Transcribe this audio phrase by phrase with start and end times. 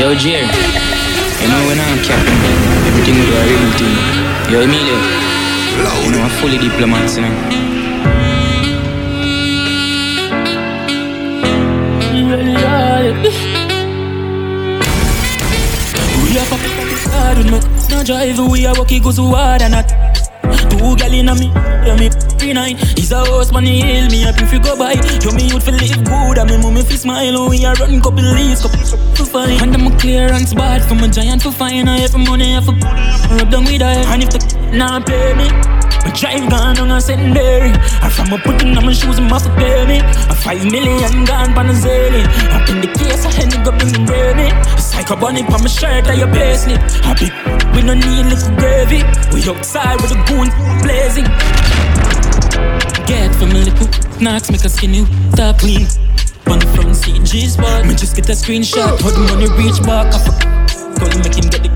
[0.00, 0.40] Yo, Jer.
[0.40, 2.38] You know when I'm captain,
[2.88, 3.96] everything we do a real thing.
[4.50, 4.96] Yo, Emilio.
[5.76, 7.34] You know I'm fully diplomat, you know.
[16.24, 16.72] We are fucking
[17.12, 17.58] hard with me.
[17.90, 20.09] No drive, we are walking goes hard and not.
[20.80, 21.52] Two gal in a me,
[21.84, 22.08] yeah me
[22.54, 22.76] nine.
[22.96, 24.94] He's a house man, he hail me up if you go by.
[25.20, 27.36] Yo me youth feel live good, and me mommy fi smile.
[27.36, 29.60] Oh, we a run couple leaves, couple to find.
[29.60, 31.88] And I'm a clearance bad from a giant to find.
[31.88, 34.04] I have money, I have rub down with her.
[34.08, 35.79] And if the nah pay me.
[36.04, 37.72] My drive gone on a secondary.
[38.00, 39.98] I from a putting on my shoes and pay me.
[40.00, 42.24] A five million gone pan a zilly.
[42.56, 44.48] Up in the case, I had nigga bring brainy.
[44.50, 46.80] A psycho bunny on my shirt, I your payslip.
[47.04, 47.28] Happy,
[47.76, 49.04] we no need little gravy.
[49.32, 50.48] We outside with the goon
[50.82, 51.28] blazing.
[53.06, 53.88] Get from a little
[54.20, 55.04] knocks, make a skinny
[55.36, 55.86] top wing.
[56.48, 57.86] On the front seat, G-spot.
[57.86, 58.98] Me just get a screenshot.
[58.98, 60.12] The money reach back.
[60.14, 60.42] I fuck.
[61.00, 61.70] Him, make him get the.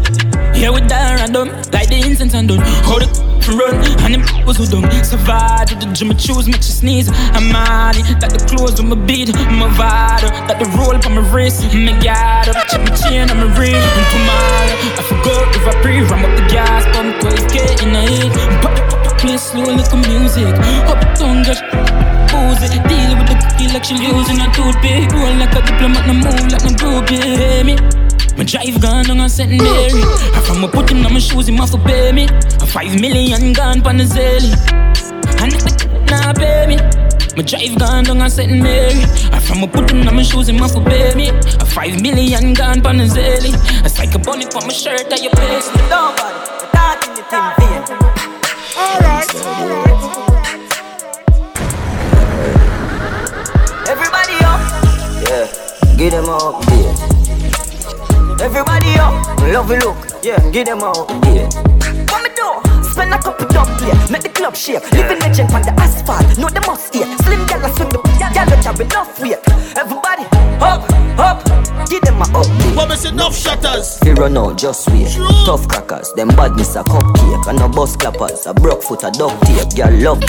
[0.54, 2.58] Here with that random, like the incense and done.
[2.58, 5.68] How the run, and them was who done survive.
[5.68, 7.08] To the I choose, make you sneeze.
[7.36, 10.30] I'm mad that the clothes on my beat, my vital.
[10.48, 12.56] That the roll on my wrist, me got up.
[12.68, 13.76] Check my chain, I'm a ring.
[13.76, 18.02] And tomorrow, I forgot if I breathe, ram up the gas, pump, cause getting a
[18.08, 18.32] hit.
[19.18, 20.52] Play slow a music.
[20.84, 21.64] Up, tongue, just
[22.28, 22.76] booze it.
[22.88, 25.10] Deal with the cookie like she losing a toothpick.
[25.12, 27.20] Roll like a diplomat, no move like no groupie.
[27.36, 28.03] Pay me.
[28.36, 30.02] My drive gone on a secondary.
[30.34, 32.24] I from a put him on my shoes, him off to pay me.
[32.60, 34.50] A five million gone pan the zelly.
[35.40, 35.70] And if the
[36.10, 36.76] nah pay me.
[37.36, 39.04] My drive gone on a secondary.
[39.32, 41.28] I from a put him on my shoes, him off to pay me.
[41.28, 43.54] A five million gone pan the zelly.
[43.86, 45.60] A like a bunny for my shirt that you pay.
[45.86, 46.38] Nobody,
[46.74, 47.22] that in the
[47.54, 47.84] thing
[48.76, 50.02] Alright, alright.
[53.88, 54.60] Everybody up,
[55.22, 55.46] yeah,
[55.96, 57.13] give them a update.
[58.44, 61.48] Everybody up, love you look, yeah, give them a update.
[62.12, 62.84] What me do?
[62.84, 64.84] Spend a couple dumb play, make the club shake.
[64.92, 67.08] Living legend on the asphalt, know the must eat.
[67.24, 69.38] Slim gal swing the gal that have enough weight.
[69.80, 70.24] Everybody
[70.60, 70.84] up,
[71.18, 71.40] up,
[71.88, 72.76] give them a update.
[72.76, 73.98] What is enough shutters?
[74.04, 75.08] We run out, just wait.
[75.46, 77.46] Tough crackers, them badness a cupcake.
[77.48, 79.74] And a bus clappers, a broke foot, a duct tape.
[79.74, 80.20] Girl love.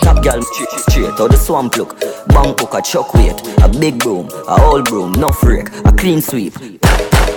[0.00, 1.94] Top girl straight, straight out the swamp look.
[2.02, 3.40] Hook, a chuck weight.
[3.62, 5.68] A big broom, a old broom, no freak.
[5.84, 6.54] A clean sweep.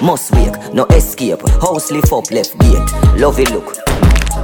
[0.01, 1.41] Must wake, no escape.
[1.61, 3.19] House lift up, left gate.
[3.19, 3.75] Lovey look.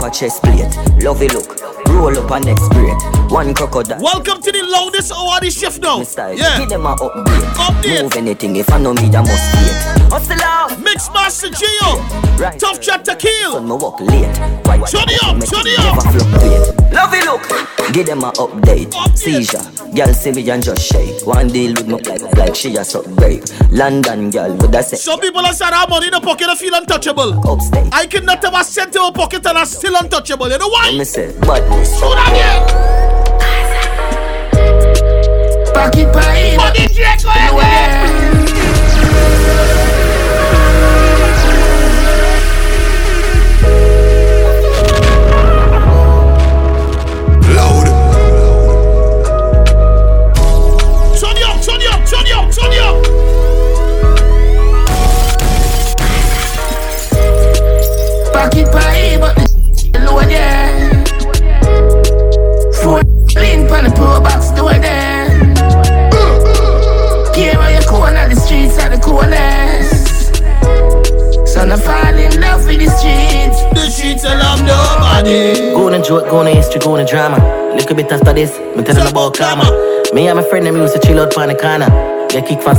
[0.03, 0.65] A chest plate.
[1.03, 1.59] Lovey look.
[1.89, 2.97] Roll up a next break.
[3.31, 4.01] One crocodile.
[4.01, 6.01] Welcome to the loudest hour of the shift now.
[6.03, 6.35] Style.
[6.37, 6.57] Yeah.
[6.57, 7.53] Give them a update.
[7.55, 8.03] Update.
[8.03, 10.00] Move anything if I know me, that must wait.
[10.11, 10.77] Hustle out.
[10.81, 12.37] Mix Master Gio.
[12.37, 12.59] Right.
[12.59, 13.53] Tough chat to kill.
[13.53, 14.37] Son, me walk late.
[14.67, 14.77] Why?
[14.89, 15.95] Turn it up, Make turn it it up.
[16.03, 16.93] never fluctuate.
[16.93, 17.93] Love it, look.
[17.93, 18.93] Give them a update.
[19.17, 19.61] Seizure.
[19.95, 21.25] Girl see me and just shake.
[21.25, 23.43] One deal with me like, like she a suck break.
[23.71, 26.57] London girl with a sex Some people have said our money in the pocket and
[26.59, 27.39] feel untouchable.
[27.49, 27.87] upstate.
[27.93, 30.49] I cannot have a cent in my pocket and I'm still untouchable.
[30.49, 30.89] You know why?
[30.91, 31.93] Let Me say badness.
[31.99, 32.91] Do that again.
[35.73, 36.57] Pocket pie.
[36.57, 36.87] Money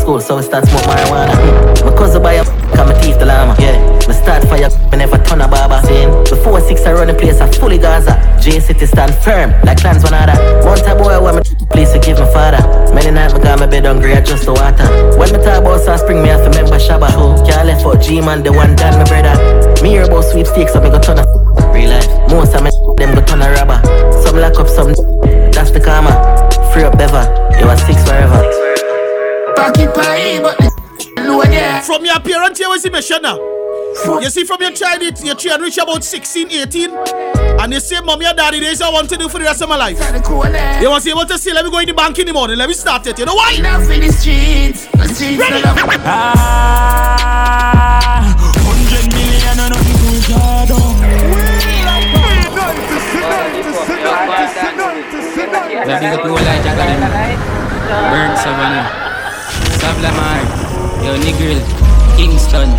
[0.02, 1.30] school, so we start smoke marijuana.
[1.30, 1.86] Mm.
[1.86, 3.54] my cousin buy a come my teeth the llama.
[3.62, 5.78] Yeah, me start fire, me never turn a barber.
[5.86, 8.18] Saying before six I run the place, I fully Gaza.
[8.42, 10.34] J City stand firm like clans one other.
[10.66, 12.62] One time boy, when me please forgive my father.
[12.92, 14.86] Many nights me got my bed hungry, I just the water.
[15.16, 17.08] When me talk about South Spring, me to remember Shabba.
[17.46, 19.38] Can't left for G man, the one done my brother.
[19.82, 21.24] Me hear about sweepstakes, so me go turn a
[21.70, 22.10] real life.
[22.26, 23.78] Most of me them go turn a robber.
[24.26, 24.90] Some lock up, some
[25.54, 26.10] that's the karma.
[26.74, 27.22] Free up ever,
[27.60, 28.61] you are six forever.
[29.62, 30.70] Pocket pie, but the
[31.22, 31.46] lower.
[31.82, 33.38] From your parents, you was the mission now.
[34.20, 36.90] You see, from your child, it- your child reach about 16, 18,
[37.60, 39.44] and you say, Mommy and Daddy, this is what I want to do for the
[39.44, 40.00] rest of my life.
[40.00, 40.80] Are the coolest.
[40.80, 42.68] They was able to say, Let me go in the bank in the morning, let
[42.68, 43.18] me start it.
[43.18, 43.58] You know why?
[43.62, 44.86] Love with the streets.
[44.86, 45.62] The streets Ready?
[45.62, 46.00] are love.
[46.04, 47.38] Ah,
[48.66, 52.02] hundred million and nothing to draw down.
[55.84, 57.00] That big up the whole light, I got them.
[58.12, 59.01] Burn Savannah.
[59.82, 60.38] Sav-la-Mar.
[61.02, 61.58] Yo, Negril.
[62.16, 62.70] Kingston.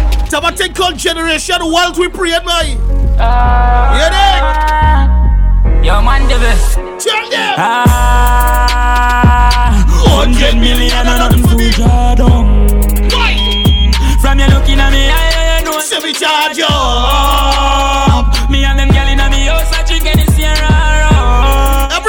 [0.55, 2.77] Thing called Generation Wealth we pray, my.
[3.19, 5.83] Uh, Hear that?
[5.83, 6.75] Yo, man, the best.
[7.03, 7.55] Tell them.
[7.57, 8.63] Ah,
[10.07, 12.69] hundred million and nothing to down.
[14.21, 15.79] From you looking at me, I know.
[15.79, 16.71] Say me charge you.
[18.50, 20.22] Me and them girl in me house, I drink any.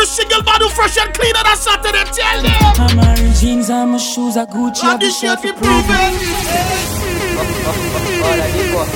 [0.05, 2.61] Every single man who fresh and clean on a Saturday, tell them.
[2.77, 4.85] I'm wearing jeans and my shoes are Gucci.
[4.85, 6.13] And this shit be proven.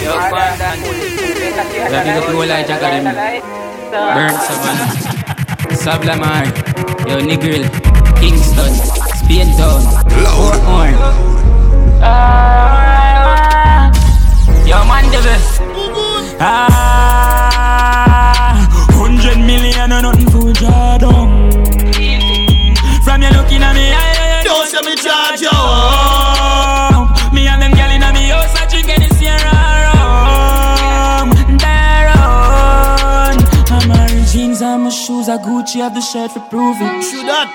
[0.04, 0.76] Yo, Father.
[1.64, 3.40] Yeah, big up the whole Elijah Academy.
[3.90, 5.76] Burn Savannah.
[5.76, 6.44] Sav-la-Mar.
[7.08, 7.64] Yo, Negril.
[8.20, 8.74] Kingston.
[9.16, 9.80] Spain Town.
[10.12, 10.92] Fort Horn.
[14.68, 15.62] Yo, man, the best.
[16.38, 17.57] Ah,
[23.18, 25.50] From you looking at me, I Don't say me charge you.
[27.34, 29.58] Me and them girl in me house, I drink any Sierra
[29.90, 31.30] rum.
[32.14, 33.34] On.
[33.74, 35.80] I'm wearing jeans and my shoes are Gucci.
[35.80, 37.02] Have the shirt for prove it.
[37.02, 37.50] Shoot that.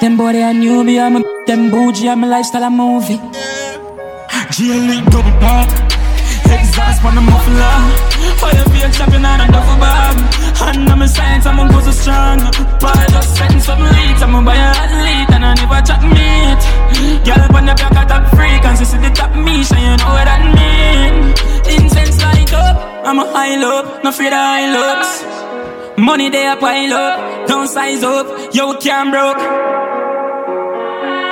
[0.00, 3.18] Them body I knew me, I'm a them bougie, I'm a lifestyle, a movie.
[4.58, 5.70] GLE double pop,
[6.50, 7.78] exhaust on the muffler.
[8.42, 10.16] Fire feel champion and a duffel bag.
[10.66, 12.38] And I'm a science, I'm a go so strong.
[12.80, 14.56] But just setting some leads, I'm a buy
[23.46, 25.22] I'm a high low, no afraid of high looks.
[25.98, 29.36] Money they a pile up, don't size up, yo can't broke.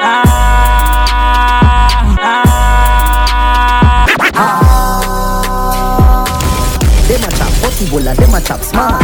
[0.06, 0.22] Ah,
[4.32, 4.54] ah.
[7.08, 9.02] Them a chop possible and them a chop smart.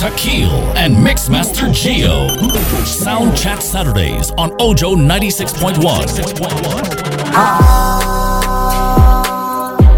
[0.00, 2.30] Taquille and Mixmaster Gio.
[2.86, 5.76] Sound Chat Saturdays on Ojo 96.1.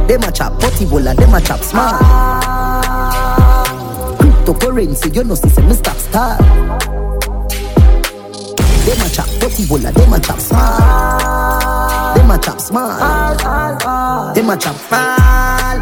[0.09, 2.03] Them a chop possible and them a chop smart.
[4.19, 6.37] Cryptocurrency, you know, see, me stop star.
[8.83, 12.17] Them a chop possible and them a chop smart.
[12.17, 13.39] Them a chop smart.
[14.35, 15.79] Them a chop fall.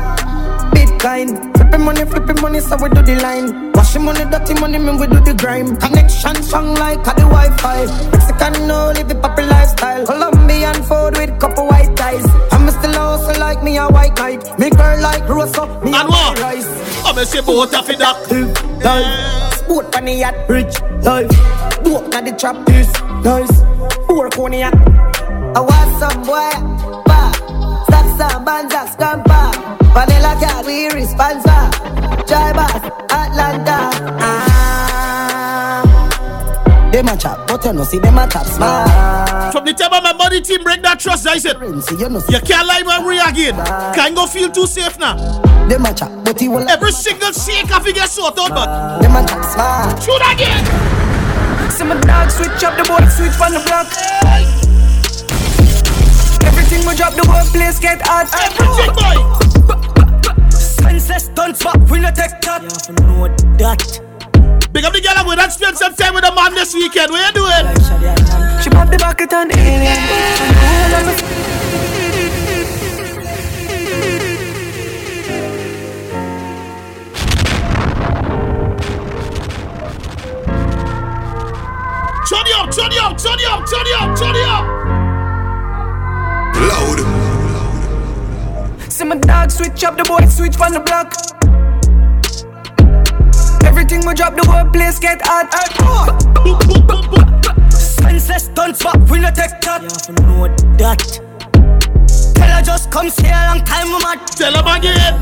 [0.72, 3.72] Bitcoin, flipping money, flipping money, so we do the line.
[3.72, 5.76] Washing money, dirty money, me we do the grime.
[5.76, 7.86] Connection strong like a the Wi-Fi.
[8.10, 10.04] Mexican no live the poppy lifestyle.
[10.06, 12.26] Colombian food with couple white ties.
[12.52, 14.58] I'm still also like me a white knight.
[14.58, 17.04] Me girl like Rosa, me And white rice.
[17.06, 18.00] I'm a say both of it.
[18.00, 21.30] Life, sport on the yacht, rich life.
[21.84, 22.90] Walk na the trap, this
[23.22, 23.60] nice.
[24.06, 24.74] Four cognac.
[25.54, 26.69] I want some boy.
[27.90, 29.50] Stop some banza, scamper.
[29.90, 31.58] Vanilla cat, we responsa.
[32.26, 33.90] Drivers, Atlanta.
[34.22, 34.50] Ah.
[36.92, 39.52] Them a chop, but you know see them a chop smart.
[39.52, 42.20] From the time of my money team break that trust, I said, See you know
[42.20, 43.54] see you can't lie my way again.
[43.94, 45.16] Can't go feel too safe now.
[45.68, 49.16] them a chop, but he will Every single shake I figure sort out, but them
[49.16, 50.02] a chop smart.
[50.02, 50.64] shoot again.
[51.70, 54.69] See my dog switch up the board, switch on the block.
[56.72, 58.30] Everything we drop, the whole place get hot.
[58.46, 60.50] Everything, boy.
[60.50, 62.62] Senseless stunts back, we no take that.
[62.62, 63.26] You have know
[63.58, 64.70] that.
[64.70, 67.10] Big up the girl I'm with and spend some time with the man this weekend.
[67.10, 67.74] What you doing?
[68.62, 69.98] She pop the bucket on alien.
[82.30, 84.79] Turn it up, turn it up, turn it up, turn it up, turn it up.
[88.88, 91.14] See my dog switch up the board, switch on the block.
[93.64, 95.50] Everything we drop, the whole place get hot.
[97.72, 99.82] Senseless stunts back, we no take that.
[100.08, 101.29] You know that.
[102.50, 104.26] Tell her just come stay a long time, we mad.
[104.26, 105.14] Tell him again.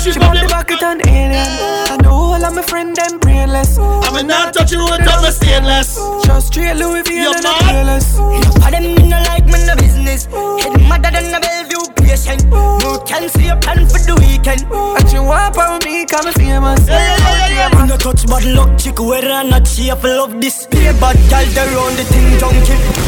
[0.00, 1.52] She's She from pop the the bucket on alien.
[1.92, 3.76] And all of my friend them brainless.
[3.78, 6.00] I'm not touching wood, I'm a stainless.
[6.24, 7.60] Just straight Louis V You and mad?
[7.60, 8.16] a fearless.
[8.64, 10.24] For them me no like me no business.
[10.24, 12.48] Head madder than a Bellevue patient.
[12.48, 14.64] No can see a plan for the weekend.
[14.72, 16.80] And you walk on me, come and famous.
[16.88, 17.82] Yeah, yeah, yeah, oh, yeah, yeah.
[17.82, 20.66] Me no touch bad luck, chick whether or not she have love this.
[20.66, 22.99] Be a bad gal, they round the thing junkie.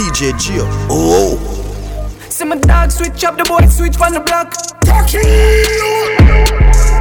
[0.00, 0.66] DJ Gio.
[0.88, 1.36] Oh,
[2.30, 4.54] See my dog switch up the boy switch on the block.
[4.88, 5.20] Everything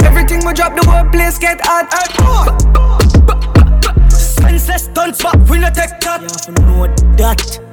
[0.06, 1.90] Everything we drop, the whole place get hot.
[4.12, 6.20] Senseless stunts, but we no take that.
[6.20, 7.69] You have to know that.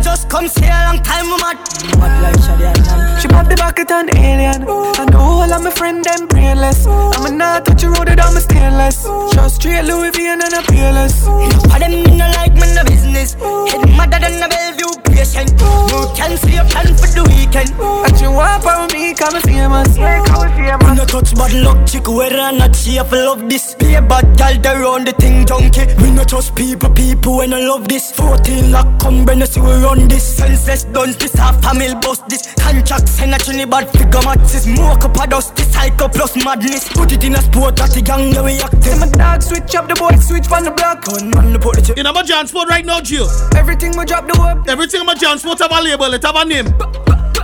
[0.00, 1.58] Just come stay a long time, we mad.
[1.98, 4.62] Mad like Shadi and She pop the bucket on alien.
[4.64, 6.86] I know all of my friend them brainless.
[6.86, 9.04] I'ma not touch a road I'm a stainless.
[9.32, 11.26] Just straight Louis V and a peerless.
[11.26, 13.34] Enough of them in no like me no business.
[13.34, 14.97] Head madder than a Bellevue
[15.28, 15.60] patient.
[15.60, 17.70] No can see a plan for the weekend.
[17.78, 19.96] And you want for me, come famous.
[19.96, 20.88] Yeah, come famous.
[20.88, 23.74] We no touch bad luck, chick, whether or not she have love this.
[23.74, 25.86] Be a bad gal, they run the thing junkie.
[26.02, 28.12] We no trust people, people when I love this.
[28.12, 32.54] 14 lock, come bring us we run this senseless done this half family bust this
[32.54, 36.88] contract send a trini bad figure matches smoke up a dust this psycho plus madness
[36.92, 39.88] put it in a sport that the gang yeah we acting my dog switch up
[39.88, 42.84] the boy switch from the block gun man the put the In my transport right
[42.84, 43.26] now, Gio.
[43.54, 46.44] everything we drop the web Everything in my transport have a label, it have a
[46.44, 46.66] name.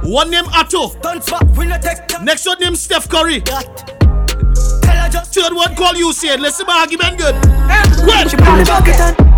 [0.02, 0.92] One name Atto.
[2.22, 3.40] Next one name Steph Curry.
[5.34, 6.40] Third one call said.
[6.40, 7.34] Listen my argument good.
[7.34, 8.34] The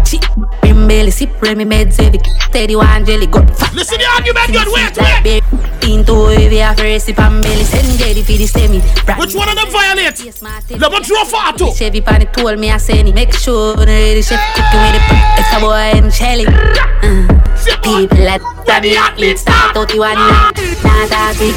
[0.05, 0.19] She
[0.61, 2.19] bring belly, sip Remy meds heavy.
[2.51, 3.73] Steady one jelly got fat.
[3.75, 4.69] listen the argument good.
[4.69, 5.43] Wait, wait.
[5.89, 7.65] into heavy after a sip and belly.
[7.65, 8.81] Send jelly for the semi.
[9.19, 10.23] Which one of them violate?
[10.23, 11.73] Me draw for Atto.
[11.73, 13.15] Chevy pan it told me I send it.
[13.15, 15.03] Make sure the ready chef cooking with it.
[15.39, 17.36] It's a boy and
[17.83, 20.55] People that that the athletes start out you one night.
[20.85, 21.55] Not a big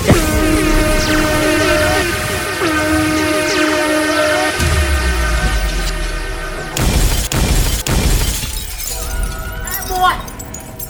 [9.89, 10.15] boy.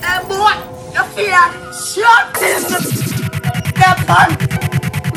[0.03, 0.55] Hey, boy.
[0.93, 1.51] You feel that?
[1.73, 2.63] Shut this.
[3.75, 4.68] That fun.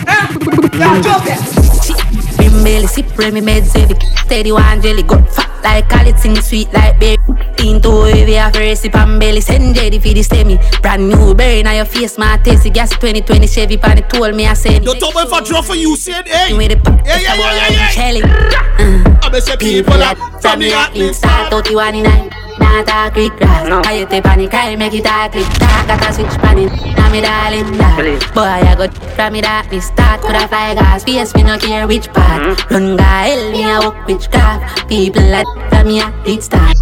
[0.07, 2.37] Yeah, joke it.
[2.37, 3.95] Brim belly, sip Remy meds heavy.
[4.25, 7.17] Steady one jelly got fat like call sing sweet like berry.
[7.59, 9.41] Into heavy after a sip and belly.
[9.41, 10.59] Send jelly for the semi.
[10.81, 14.47] Brand new berry now your face, my tasty gas 2020 Chevy pan it told me
[14.47, 14.85] I said.
[14.85, 16.57] You talk about if I draw for you said, hey.
[16.57, 17.89] With the pop, Yeah, yeah, yeah, yeah, yeah.
[17.89, 18.23] Shelly.
[18.23, 19.19] Uh.
[19.23, 21.19] I say people that from the athletes.
[21.19, 22.31] Start out you one in nine.
[22.63, 23.67] Not a quick grass.
[23.87, 25.47] I hit the panic, cry, make it a click.
[25.59, 26.71] Talk, got a switch pan it.
[26.97, 28.31] Now me darling, that.
[28.35, 29.71] Boy, I got from me that.
[29.71, 31.05] Me start, could I fly gas?
[31.05, 32.71] PS, me no care which part.
[32.71, 34.89] Run guy, me a walk witchcraft.
[34.89, 35.47] People like
[35.85, 36.77] me a lead start.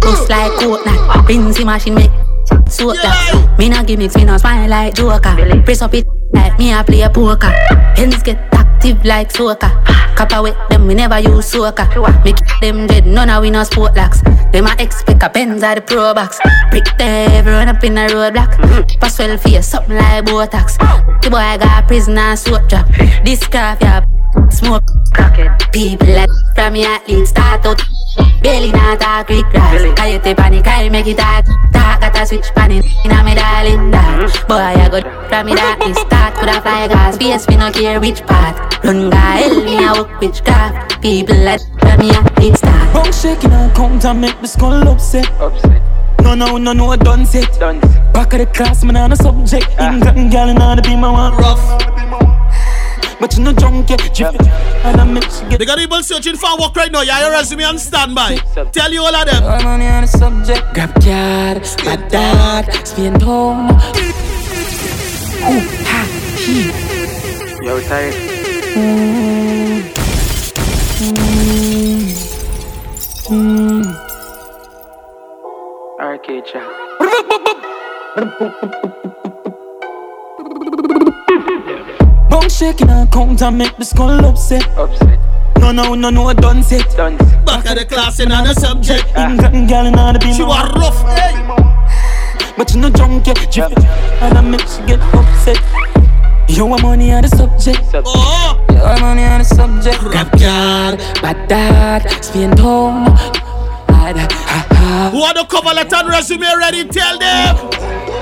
[0.00, 1.28] Just like coconut.
[1.28, 2.10] Rinsey machine make
[2.68, 3.56] soak that.
[3.58, 5.62] Me no gimmicks, me no smile like Joker.
[5.64, 7.50] Press up it like me a play a poker.
[7.96, 9.70] Hands get active like soca.
[10.16, 11.84] Copper with them, we never use soca.
[12.24, 14.20] Make them dead, none of we no sport locks.
[14.52, 16.38] Them a expect a pens at the pro box.
[16.70, 19.00] Brick everyone up in a roadblock.
[19.00, 20.78] Pass well for you, something like Botox.
[21.22, 22.86] The boy got prison and soap drop.
[23.24, 24.04] This craft, yeah,
[24.50, 24.82] smoke.
[25.72, 27.80] People like from me athletes start out.
[28.42, 29.82] Belly not a quick grass.
[29.98, 31.44] Coyote panic, I make it hot.
[31.84, 32.84] Talk got a switch pan it.
[33.04, 34.32] Inna me darling that.
[34.48, 35.78] Boy, I got from me that.
[35.84, 37.18] Me start could a fly gas.
[37.20, 38.56] PS, me no care which part.
[38.84, 41.02] Run guy, hell me a walk witchcraft.
[41.02, 42.94] People like from me athletes start.
[42.94, 45.28] Bong shaking and count and make the skull upset.
[45.40, 45.82] Upset.
[46.22, 47.52] No, no, no, no, done set.
[48.14, 49.68] Back of the class, man, on a subject.
[49.78, 49.92] Ah.
[49.92, 52.33] England gal and all the be my one rough.
[53.20, 54.40] But you know drunk yet, drift
[54.84, 57.02] and I make she get They got people searching for work right now.
[57.02, 58.36] Yeah, your resume on standby.
[58.72, 59.44] Tell you all of them.
[59.44, 60.74] all money on the subject.
[60.74, 63.70] Grab card, my dad, spend home.
[65.44, 66.04] Ooh, ha,
[66.36, 66.70] he.
[67.64, 68.14] Yo, tired.
[76.00, 76.68] Arcade chat.
[82.34, 84.66] Bong shaking and count and make the skull upset.
[84.76, 85.20] Upset.
[85.60, 86.90] No, no, no, no, done set.
[86.96, 87.16] Done.
[87.16, 89.04] Sit back of the class and on the subject.
[89.14, 89.30] Ah.
[89.30, 90.98] England gal and all the She was rough.
[91.14, 91.30] Hey.
[92.56, 95.62] But you know drunk yet, drift and I make she get upset.
[96.48, 97.78] You want money on the subject.
[98.04, 100.00] Oh, You want money on the subject.
[100.00, 103.04] Grab card, bad dad, spend home.
[103.86, 105.10] Bad, ha ha.
[105.12, 106.82] who are the cover letter and resume ready?
[106.88, 108.13] Tell them.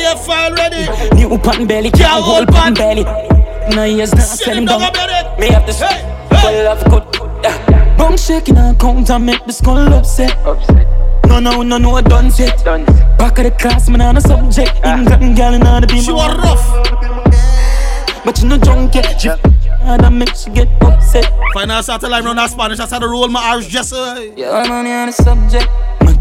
[0.00, 0.86] PDF file ready.
[1.14, 3.04] New pan belly, Can't can't hold hold pan pan.
[3.04, 3.76] belly.
[3.76, 4.90] No years not Sit tell him him down down.
[4.90, 5.38] about it.
[5.40, 6.00] Me have this Hey,
[6.40, 7.44] full of good.
[7.44, 7.96] Yeah.
[7.96, 10.36] Bong shaking and count and make the skull upset.
[10.46, 10.86] Upset.
[11.26, 12.64] No, no, no, no, done set.
[12.64, 12.84] Done.
[13.18, 14.72] Back of the class, man, on a subject.
[14.84, 16.44] England gal and all the be She my was one.
[16.44, 18.24] rough.
[18.24, 19.44] But you know drunk yet, drift
[19.82, 21.32] and I make she get upset.
[21.54, 22.78] Final satellite round that Spanish.
[22.80, 23.92] I said the roll my Irish just.
[23.94, 25.68] Uh, Your money on the subject.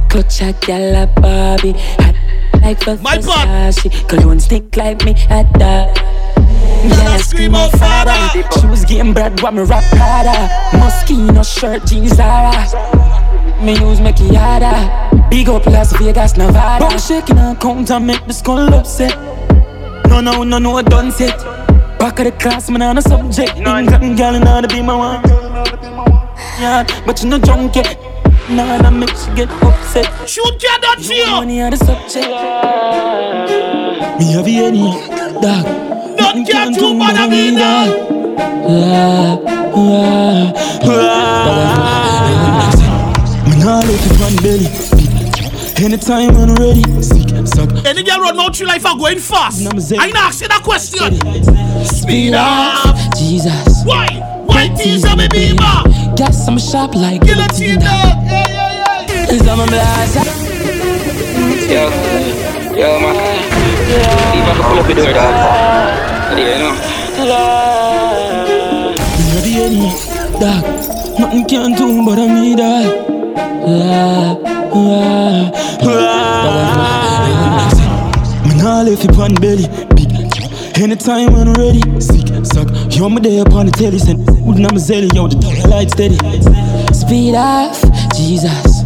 [0.10, 1.74] My clutch a gal a Barbie.
[2.00, 2.16] Hot
[2.62, 3.18] like for My.
[3.18, 4.10] Versace.
[4.10, 5.96] Cologne stick like me at that.
[6.82, 8.50] Girl, I scream out father.
[8.60, 10.50] She was getting bread while me rap harder.
[10.78, 12.52] Moschino shirt, jeans Zara.
[13.64, 15.30] Me use me Kiara.
[15.30, 16.88] Big up Las Vegas, Nevada.
[16.88, 19.16] Bum shaking and count and make the skull upset.
[20.08, 21.38] No, no, no, no, done set.
[22.00, 23.58] Back of the class, man, on a subject.
[23.58, 25.22] England girl, and all to be my one.
[26.60, 28.09] Yeah, but you know drunk yet.
[28.50, 30.10] Nah, that makes you get upset.
[30.28, 32.28] Shoot your done You money on the subject.
[34.18, 34.90] Me have any
[35.40, 35.66] dog.
[36.18, 37.90] Don't care too bad of me, dog.
[38.66, 39.38] Ah,
[39.76, 40.54] ah,
[40.84, 41.30] ah.
[43.46, 44.70] Me nah let it run belly.
[45.86, 47.70] Anytime when ready, sick, suck.
[47.86, 49.62] Any girl run out through life are going fast.
[49.94, 51.22] I ain't ask you that question.
[51.86, 52.96] Speed up.
[53.16, 53.84] Jesus.
[53.86, 54.39] Why?
[54.50, 55.84] Why tease me beamer?
[56.16, 57.88] Guess I'm sharp like Guillotine dog.
[57.88, 59.34] Yeah, yeah, yeah.
[59.34, 60.26] Is I'm a blazer.
[61.70, 61.84] Yo,
[62.76, 63.16] yo, man.
[64.34, 65.34] Leave a couple of door, dog.
[66.38, 66.74] Yeah, you know.
[69.18, 69.90] Me have the any
[70.40, 70.64] dog.
[71.20, 72.90] Nothing can do but I'm me dog.
[73.68, 74.38] Ah,
[74.74, 75.52] ah,
[75.84, 76.00] ah.
[78.46, 79.68] Me nah left it on belly.
[79.96, 80.10] Big.
[80.82, 82.68] Anytime when ready, sick, suck.
[82.96, 85.92] Yo, me there upon the telly, send wouldn't I'm a zelly, yo, the dog light
[85.92, 86.18] steady.
[86.94, 87.82] Speed off,
[88.16, 88.84] Jesus.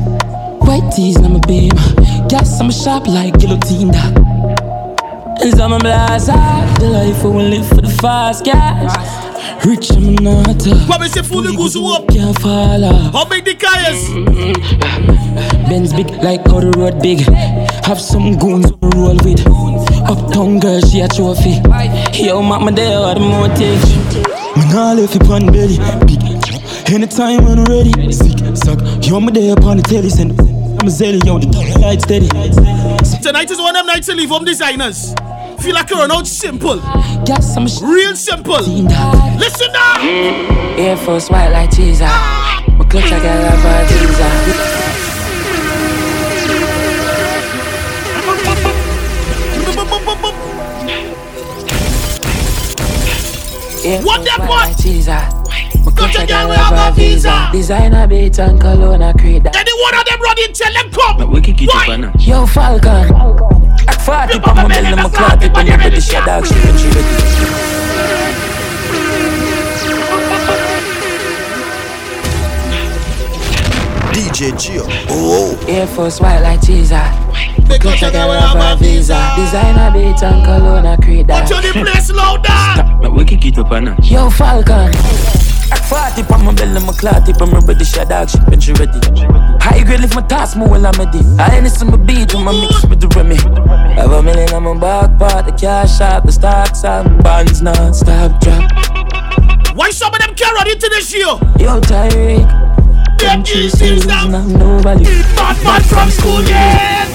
[0.68, 1.72] White tees, I'm a beam.
[2.30, 4.14] Guess I'm sharp like guillotine, dog.
[5.44, 6.40] Is I'm a blazer.
[6.80, 9.33] The life we live for the fast gas.
[9.66, 10.62] Rich, I'm not.
[10.90, 12.08] What me say fool the goose up?
[12.10, 13.14] Can't fall off.
[13.14, 14.12] How big the car is?
[15.70, 17.20] Benz big like how the road big.
[17.86, 19.40] Have some goons to roll with.
[20.04, 21.64] Uptown girl, she a trophy.
[22.12, 23.80] Yo, mama, there are the motive.
[24.58, 25.80] Me nah left it on belly.
[26.08, 26.20] Big.
[26.92, 28.12] Anytime when ready.
[28.12, 28.80] Sick, suck.
[29.08, 30.10] Yo, me there upon the telly.
[30.10, 30.38] Send
[30.84, 32.28] I'm a zelly, on the light steady.
[33.24, 35.16] Tonight is one of them nights to leave home designers.
[35.64, 36.76] Feel like you run out simple.
[37.24, 38.60] Guess I'm Real simple.
[38.60, 39.96] Listen now.
[40.78, 42.02] Air Force white like cheese.
[42.02, 42.66] My ah.
[42.90, 44.30] clutch, I got a vibe visa.
[54.04, 54.84] What that boy?
[54.84, 55.08] Cheese.
[55.08, 57.50] My clutch, I girl, got a visa.
[57.54, 59.56] Designer beat and cologne, I create that.
[59.56, 61.32] Any one of them running, tell them come.
[61.32, 62.12] We kick it Why?
[62.20, 63.14] Yo, Falcon.
[63.16, 63.53] At
[64.04, 66.88] 40 pa my belly, my clock it when you ready, shut dog, she when she
[66.90, 67.84] ready.
[74.12, 74.84] DJ Gio.
[75.10, 76.92] Oh, Air Force white like cheese.
[76.92, 79.16] My clutch, I got a visa.
[79.38, 81.50] Designer beat and cologne, I create that.
[81.50, 83.00] Watch on the place louder.
[83.02, 83.96] But we kick it up now.
[84.04, 84.94] Yo, Falcon.
[85.72, 88.60] At 40 pa my belly, my clock it when me ready, shut dog, she when
[88.60, 89.00] she ready.
[89.62, 91.20] High grade lift my task, more while I'm ready.
[91.40, 93.03] I ain't some beat when my mix with
[94.54, 94.64] the Remy.
[94.64, 99.76] Have a on back part, the cash out, the stocks and bonds non-stop drop.
[99.76, 101.26] Why some of them can't run into this year?
[101.60, 102.48] Yo, Tyreek.
[103.20, 104.28] Them Country GCs series, now.
[104.28, 105.06] now nobody.
[105.06, 107.10] Bad man from school, yeah.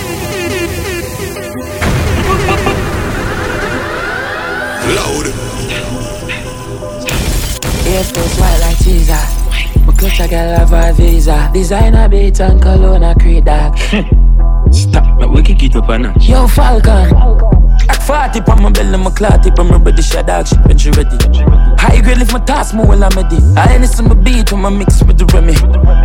[4.97, 5.27] loud.
[7.87, 9.09] Air Force white like cheese.
[9.87, 11.51] My clutch, I got a visa.
[11.53, 14.25] Designer beat and cologne, I create that.
[15.29, 16.15] Stop, but we kick it up now.
[16.21, 17.13] Yo, Falcon.
[17.89, 20.91] At 40 pa my belly, my clock tip, I'm ready, shut dog, she when she
[20.91, 21.17] ready.
[21.79, 23.37] High grade lift my task, more while I'm ready.
[23.57, 25.55] I ain't some beat when my mix with the Remy.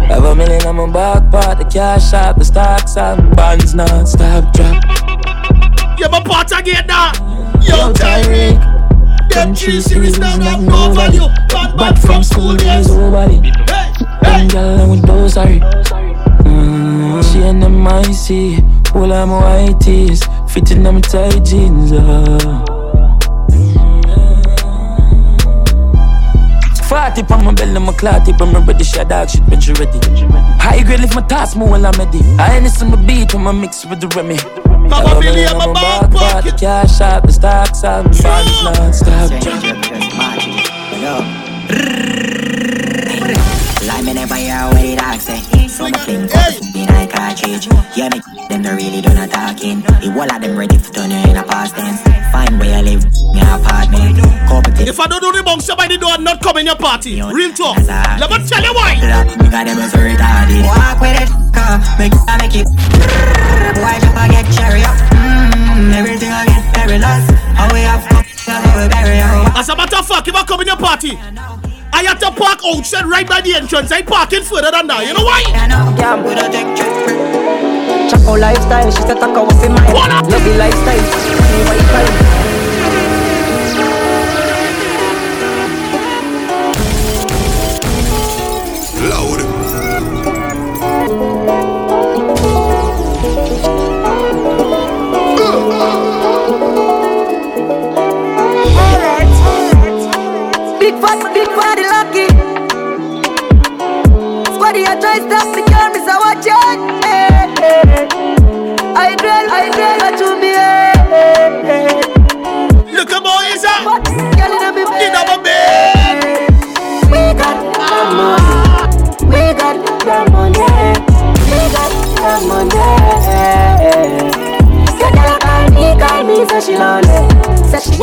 [0.07, 4.53] Have a million on my back part, the cash out, the stocks and bonds non-stop
[4.53, 4.83] drop.
[5.97, 7.11] Yeah, my part again now.
[7.61, 8.59] Yo, Yo, Tyreek.
[8.59, 9.29] Tyreek.
[9.29, 11.27] Them three series now have no value.
[11.49, 12.87] Bad man from school, yes.
[12.87, 13.35] Nobody.
[13.41, 14.13] Hey, hey.
[14.21, 15.61] Them girl and with those sorry.
[16.63, 18.57] Mm, she and them I see.
[18.95, 21.91] All of my white tees, fitting them tight jeans.
[21.91, 22.63] Uh.
[26.87, 29.99] Forty pa my belly, my clock tip, I'm ready, shut dog, shit when she ready.
[30.59, 32.19] High grade lift my task, move while I'm ready.
[32.37, 34.37] I ain't some beat when my mix with the Remy.
[34.89, 36.59] Papa Billy, I'm a back part, the pocket.
[36.59, 39.31] cash out, the stocks and bonds non-stop.
[43.87, 45.52] Like me never hear what the dog say
[45.83, 46.55] So me fling Hey.
[46.79, 47.67] in a cartridge
[47.97, 49.81] Yeah, me them no really done a talking.
[49.81, 51.99] The whole of them ready to turn you in a past tense.
[52.31, 53.03] Find where you live,
[53.35, 54.15] me apartment
[54.47, 57.21] Couple If I don't do the bunk, somebody do not come in your party.
[57.21, 57.75] Real talk.
[57.83, 58.95] Let me tell you why.
[58.95, 60.63] Me got them so retarded.
[60.63, 62.67] Walk with it, come, make it, make it.
[63.75, 64.95] Boy, just I get cherry up?
[65.11, 67.27] Mmm, everything I get perilous
[67.59, 69.19] How we have come, that's how we bury
[69.59, 71.17] As a matter of fact, if I come in your party,
[71.93, 73.91] I have to park outside right by the entrance.
[73.91, 75.05] I parking further than that.
[75.05, 75.43] You know why?
[75.47, 76.91] Yeah, we don't take trip
[78.09, 79.17] Chapo lifestyle, she said
[79.63, 82.42] in my Love lifestyle,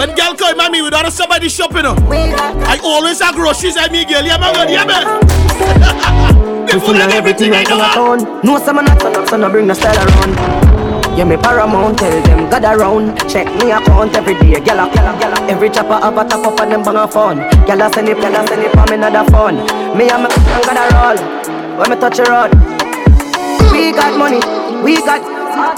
[0.01, 3.93] When girl come at me without somebody shopping, uh, got I always have groceries at
[3.93, 4.25] me, girl.
[4.25, 5.05] Yeah, man, God, yeah, man.
[6.73, 8.41] We full of everything I come town.
[8.43, 10.33] No, some not turn up, so no bring no style around.
[11.19, 13.19] Yeah, me paramount, tell them God around.
[13.29, 15.51] Check me account every day, gyal a, gyal a, gyal a.
[15.53, 17.39] Every chopper have a top up and them bang a phone.
[17.69, 19.57] Gyal a send it, gyal a send it for me another phone.
[19.99, 21.19] Me and my and God a roll.
[21.77, 22.55] When me touch a road,
[23.69, 24.41] we got money,
[24.81, 25.21] we got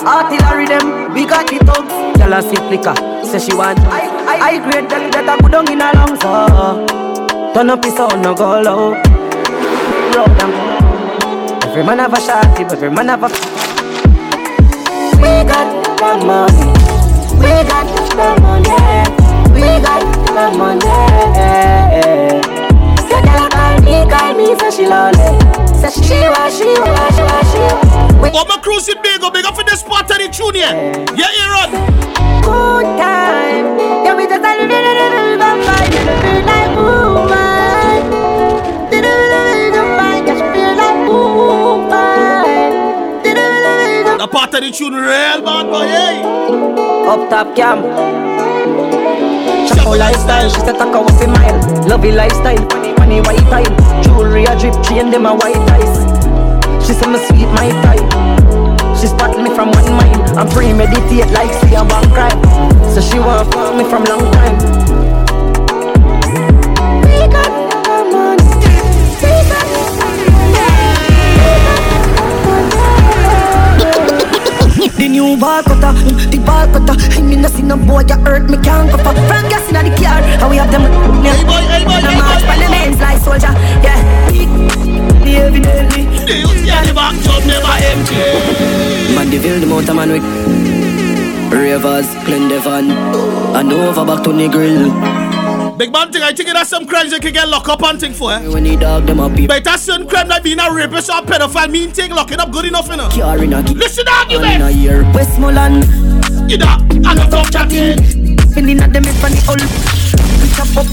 [0.07, 1.91] artillery them, we got the thugs.
[2.21, 2.95] Gyal a sip liquor,
[3.27, 3.81] say she want.
[3.89, 6.33] I, I, I grade that that a good on in a long so.
[7.53, 8.97] Turn up his sound, no go low.
[8.97, 10.55] Road and
[11.69, 13.29] Every man have a shot, every man have a.
[15.21, 15.69] We got
[16.01, 16.65] the money.
[17.37, 17.85] We got
[18.17, 18.73] the money.
[19.53, 20.81] We got the money.
[23.05, 25.29] Say girl call me, call me, say she lonely.
[25.77, 28.33] Say she she wa, she wa, she wa, she wa.
[28.33, 30.73] Oh, my cruise in big, big up for the spot of the tune here.
[31.21, 32.12] Yeah, Aaron.
[32.43, 33.67] Good time.
[34.05, 38.01] Yeah, we just a little bit, little bit, vibe, little bit like woman.
[38.91, 42.71] Little bit, little bit, vibe, just feel like woman.
[43.23, 44.19] Little bit, little bit.
[44.19, 46.17] The part of the tune real bad boy, hey.
[47.09, 47.79] Up top cam.
[49.69, 51.59] Chapo lifestyle, she said take a waffy mile.
[51.89, 54.03] Lovey lifestyle, money, money, white tile.
[54.03, 56.87] Jewelry a drip, chain them a white ice.
[56.87, 58.32] She said me sweet my type.
[59.03, 60.39] She spot me from one mile.
[60.39, 62.39] I'm premeditate like see a one crime.
[62.95, 64.55] So she want fuck me from long time.
[67.03, 67.51] We got
[67.83, 68.47] the money.
[69.19, 69.67] We got
[74.97, 76.95] The new ball cutter, mm, the ball cutter.
[77.19, 79.13] I mean, I see no boy get hurt, me can't go for.
[79.27, 80.83] From gas inna the car, and we have them.
[81.25, 81.35] Yeah.
[81.35, 82.87] Hey, boy, hey, boy, The hey, march boy, by the hey, boy.
[82.87, 83.53] men's like soldier.
[83.83, 84.92] Yeah.
[85.25, 86.05] The evidently.
[86.27, 89.15] The youth yeah, the back job never empty.
[89.15, 90.25] Man, the the mountain man with
[91.53, 92.91] Ravers, Glendevon,
[93.57, 94.91] and over back to the grill.
[95.77, 98.13] Big man thing, I think that's some crimes you can get locked up and thing
[98.13, 98.47] for, eh?
[98.49, 101.23] When the dog them up, But that's certain crime like being a rapist or a
[101.23, 103.09] pedophile mean thing, locking up good enough, you know.
[103.09, 103.75] car in a key.
[103.75, 104.75] Listen to In a argument.
[104.77, 105.85] year, Westmoreland,
[106.51, 106.67] You know,
[107.09, 107.99] I'm not talk chatting.
[108.51, 109.61] spinning at them from the old.
[110.57, 110.87] Chop up,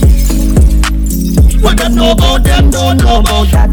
[1.60, 3.68] What them know about them, don't know about that.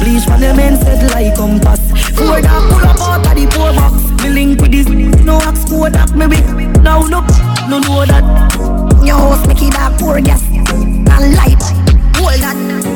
[0.00, 1.80] Bleach from the men said like compass.
[2.16, 4.22] Four that pull up out of the poor box.
[4.22, 4.88] Me link with this,
[5.24, 6.44] no axe code that me big.
[6.82, 7.26] Now look,
[7.68, 8.24] no know that.
[9.04, 11.62] Your house make it that poor gas and light.
[12.16, 12.91] Hold that.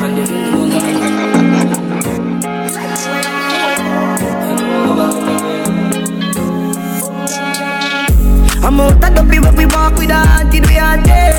[8.67, 11.39] I'm out of the people we walk with a haunted, we haunted.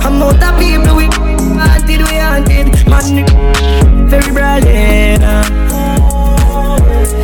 [0.00, 2.72] I'm out of people we haunted, we haunted.
[2.88, 5.22] Man, very brilliant.
[5.22, 5.44] uh.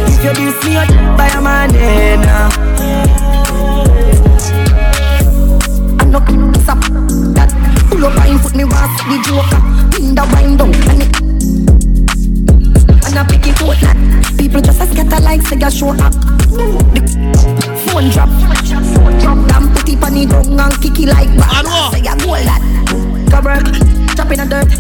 [0.05, 1.73] If you diss me, I'll buy a man.
[2.29, 2.51] uh.
[5.99, 6.85] I'm not gonna stop
[7.33, 7.51] that.
[7.89, 9.61] Pull up and put me was the joker.
[9.97, 11.13] In the wind down and it.
[13.07, 14.37] And I pick it out.
[14.37, 16.42] People just a scatter like say a show up.
[16.53, 18.29] The phone drop.
[18.29, 19.39] Phone drop.
[19.49, 21.67] Damn put it on the ground and kick it like what?
[21.93, 22.61] Say a goal that.
[23.31, 23.65] Go work.
[24.15, 24.73] Drop in the dirt.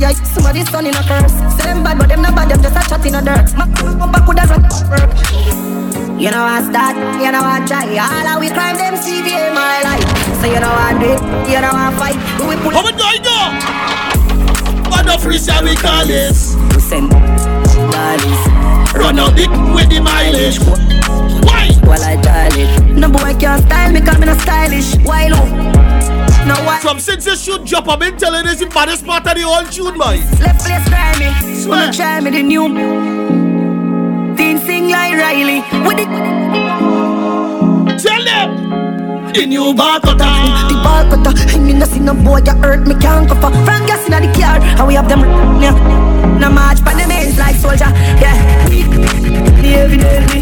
[0.00, 1.32] Yeah, somebody's son in a curse.
[1.56, 3.50] Say them bad, but them not bad, them just a chat in the dirt.
[3.54, 4.46] Come back with a
[4.90, 5.84] work.
[6.20, 7.84] You know I start, you know I try.
[7.98, 10.04] All of we crime them CV in my life.
[10.40, 12.16] So you know I do it, you know I fight.
[12.46, 14.90] We pull How we going go?
[14.90, 16.54] What the free shall we call this?
[16.74, 18.43] we send bodies.
[19.04, 19.44] Run out the
[19.76, 20.58] with the mileage.
[21.44, 21.68] Why?
[21.84, 22.16] While I.
[22.96, 24.96] No boy can't style me, cause me not stylish.
[25.04, 25.28] Why?
[25.28, 26.78] No why?
[26.80, 29.62] From since you shoot drop, I've been telling this the baddest part of the whole
[29.64, 30.24] tune, boy.
[30.40, 31.28] Left place grimy.
[31.60, 31.80] Swear.
[31.80, 32.68] Wanna try me the new.
[34.38, 35.60] Teen sing like Riley.
[35.84, 36.06] With the
[38.00, 39.32] Tell them.
[39.34, 40.16] The new bar cutter.
[40.16, 43.84] The cutter, I mean I see no boy get hurt, me can't go for From
[43.84, 45.20] gas inna the car, and we have them
[45.60, 45.76] yeah.
[46.40, 46.94] No march by
[47.34, 48.68] mains like soldier, yeah.
[48.68, 48.82] We,
[49.62, 50.40] the evidently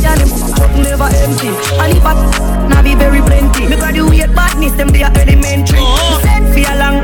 [0.00, 1.48] Yeah, them cup never empty.
[1.78, 2.14] And if I
[2.68, 3.66] now be very plenty.
[3.66, 5.78] Me graduate badness, them they are elementary.
[5.80, 6.18] Oh.
[6.18, 7.02] Me send for a long,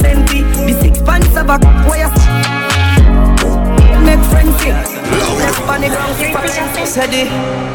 [0.00, 1.58] senti The six pants of a
[1.98, 2.10] you
[4.04, 4.80] Make friends here
[5.38, 7.28] Left on the ground, Said it,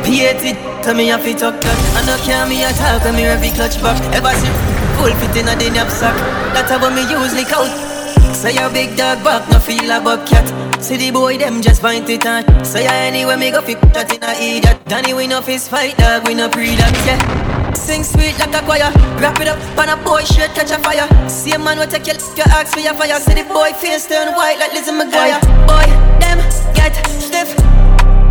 [0.04, 3.24] P80, tell me if it up that I know can me a talk when me
[3.24, 3.96] every clutch back.
[4.14, 4.52] Ever see
[5.00, 6.16] full fit in a the knapsack
[6.54, 7.96] That's how me use lick out
[8.36, 10.65] Say your big dog back, no feel a bobcat.
[10.86, 12.46] See the boy, them just find it on.
[12.64, 14.78] Say ya anywhere me go fi that in a idiot.
[14.86, 17.74] Danny we no fist fight, dog we no pre that, yeah.
[17.74, 21.10] Sing sweet like a choir, wrap it up, pan a boy shirt catch a fire.
[21.28, 23.18] See a man will take your your axe for your fire.
[23.18, 25.42] See the boy face turn white like Lizzie McGuire.
[25.66, 25.90] Boy,
[26.22, 26.38] them
[26.78, 27.50] get stiff,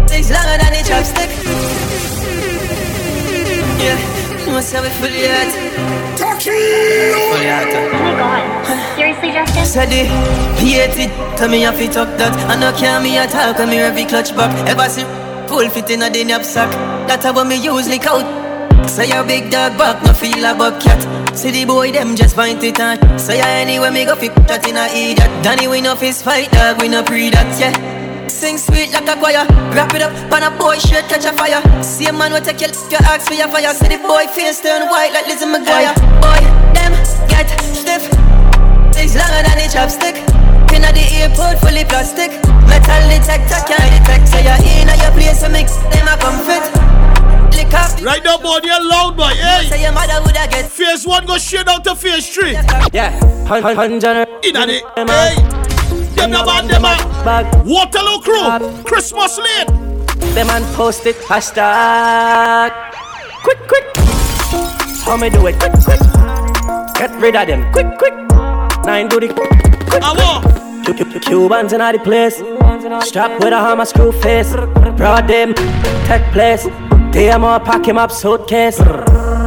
[0.06, 1.34] things longer than a chopstick.
[3.82, 3.98] Yeah,
[4.46, 4.94] you must have it
[8.96, 9.64] Seriously, Justin?
[9.64, 10.06] Said the
[10.58, 12.32] P80, tell me if it talk that.
[12.50, 14.52] I know can me attack, and me every clutch back.
[14.68, 15.04] Ever see
[15.54, 16.70] pull fit in a the knapsack
[17.06, 18.26] That's how me usually count
[18.88, 21.02] Say your big dog back, no feel a bobcat
[21.36, 23.18] See the boy, them just find it on.
[23.18, 25.42] Say anywhere me go fit that in a idiot.
[25.42, 27.93] Danny we no fist fight, dog we no pre that, yeah
[28.34, 31.62] Sing sweet like a choir, wrap it up, pan a boy shirt catch a fire.
[31.82, 33.72] See a man will take your your axe for your fire.
[33.72, 35.94] See the boy face turn white like Lizzie McGuire.
[36.20, 36.42] Boy,
[36.74, 36.92] them
[37.30, 38.02] get stiff,
[38.92, 40.18] things longer than a chopstick.
[40.68, 42.34] Pin Inna the airport fully plastic,
[42.66, 44.28] metal detector can't detect.
[44.28, 46.66] So you're in your place to mix them a comfort.
[47.54, 47.96] Lick up.
[48.02, 49.30] Right now, boy, you're loud, boy.
[49.38, 49.68] Hey.
[49.70, 52.52] Say your mother woulda get Phase one go straight down to phase three.
[52.92, 53.14] Yeah,
[53.46, 54.28] hun- hun- hundred.
[54.42, 55.63] Inna the hey.
[56.24, 58.82] Them no bad, them a Waterloo crew.
[58.84, 59.66] Christmas late.
[60.34, 62.72] Them man post it, hashtag
[63.42, 63.84] Quick, quick.
[65.04, 66.00] How me do it, quick, quick.
[66.94, 68.14] Get rid of them, quick, quick.
[68.86, 69.50] Nine do the quick,
[69.90, 70.02] quick
[70.86, 72.36] Cu- cu- cu- Cubans in the place.
[73.06, 74.54] Strap with a hammer screw face.
[74.96, 75.52] Brought them,
[76.06, 76.66] take place.
[77.12, 78.80] They are more pack him up suitcase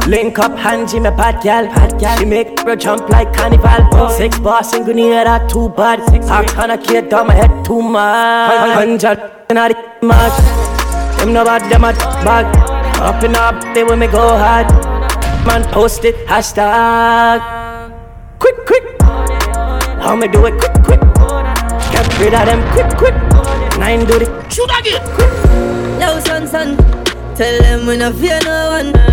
[0.08, 2.16] Link up hands in my bad gal, bad gal.
[2.16, 3.88] She make bro jump like carnival.
[3.92, 4.16] Oh.
[4.16, 6.00] Six bars and near that too bad.
[6.00, 8.72] I can't get down my head too much.
[8.72, 9.18] Hundred
[9.50, 10.32] in the mug.
[11.18, 11.92] Them no bad, them a
[12.24, 12.46] bag.
[13.02, 14.68] Up and up, they when me go hard.
[15.46, 17.42] Man post it, hashtag.
[18.38, 19.02] Quick, quick.
[19.02, 21.00] How me do it, quick, quick.
[21.92, 23.14] Get rid of them, quick, quick.
[23.78, 25.02] Nine do the shoot again.
[25.12, 25.32] Quick.
[26.00, 26.76] Yo, son, son,
[27.36, 29.07] tell them we no fear no one.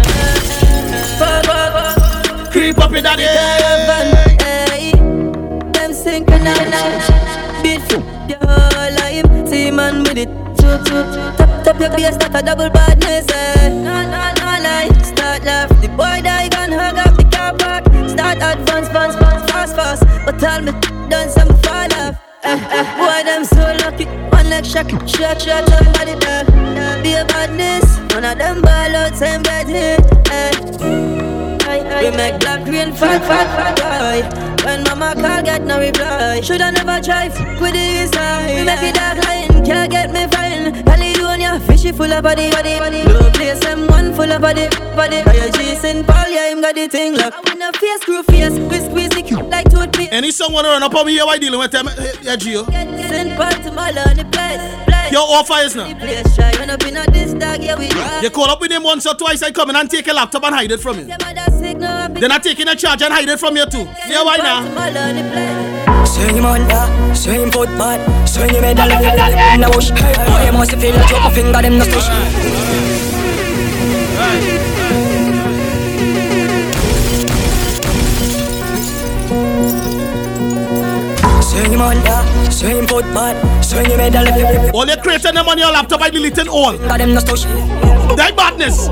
[3.05, 4.07] Creep up in that caravan,
[4.41, 4.91] hey.
[5.73, 9.47] Them synchronized, beat your whole life.
[9.47, 11.05] See man with it, choo choo.
[11.37, 13.69] Tap tap your bass, that a double badness, eh.
[13.69, 15.69] No no no lie, start laugh.
[15.81, 17.85] The boy die gun hug up the car park.
[18.09, 20.03] Start advance, fast, fast, fast, fast.
[20.25, 20.71] But tell me,
[21.07, 22.17] done some fall off.
[22.41, 24.05] Eh, eh, boy, them so lucky.
[24.33, 26.45] One leg shot, shot, shot, somebody there.
[27.03, 27.85] Be a badness.
[28.15, 30.01] One of them ball out, same get hit.
[30.31, 31.24] Eh.
[32.01, 34.65] We make black green fat, fat, fat boy.
[34.65, 36.41] When mama call, get no reply.
[36.41, 38.55] Shoulda never try f- with the inside.
[38.59, 40.83] We make it dark line, can't get me fine.
[40.83, 43.03] Caledonia, fishy full of body, body, body.
[43.05, 45.21] No place, them one full of body, body.
[45.23, 46.05] Fire G St.
[46.05, 47.33] Paul, yeah, him got the thing lock.
[47.45, 50.09] When the face screw face, we squeeze it like toothpick.
[50.11, 51.87] Any song wanna run up on me here, why dealing with them?
[52.21, 52.65] Yeah, Gio.
[53.09, 53.37] St.
[53.37, 54.94] Paul to my on the place.
[55.09, 55.13] Place.
[55.13, 55.87] Yo, all fires now.
[55.87, 58.23] The place try, run up in a this dog, yeah, we rock.
[58.23, 60.43] You call up with him once or twice, I come in and take a laptop
[60.43, 61.05] and hide it from you.
[61.05, 63.65] Them other signal, up Then I take in a charge and hide it from you
[63.65, 63.87] too.
[64.07, 66.05] Yeah, why now?
[66.05, 68.91] Swing him under, swing football, swing him medal.
[68.91, 69.89] In the bush.
[69.89, 72.09] Boy, you must feel like drop a finger, them no stush.
[81.41, 82.24] Swing him under,
[82.65, 84.25] swing football, swing him medal
[84.73, 86.77] All you creating them on your laptop, I deleting all.
[86.77, 87.45] Got them no stush.
[88.17, 88.87] That badness.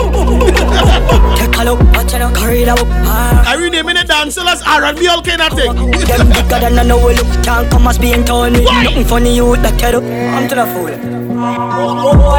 [1.39, 2.88] Take a look, watch out, carry the book.
[2.89, 5.73] I renaming it dancehall as R&B, all kind of thing.
[5.73, 7.27] Them bigger than I know we look.
[7.43, 8.65] Can't come as being told me.
[8.65, 10.03] Nothing funny, you that head up.
[10.03, 10.93] I'm to the fool.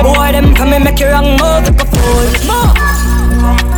[0.05, 2.29] Boy, them come and make you wrong a fool.
[2.47, 3.74] Ah,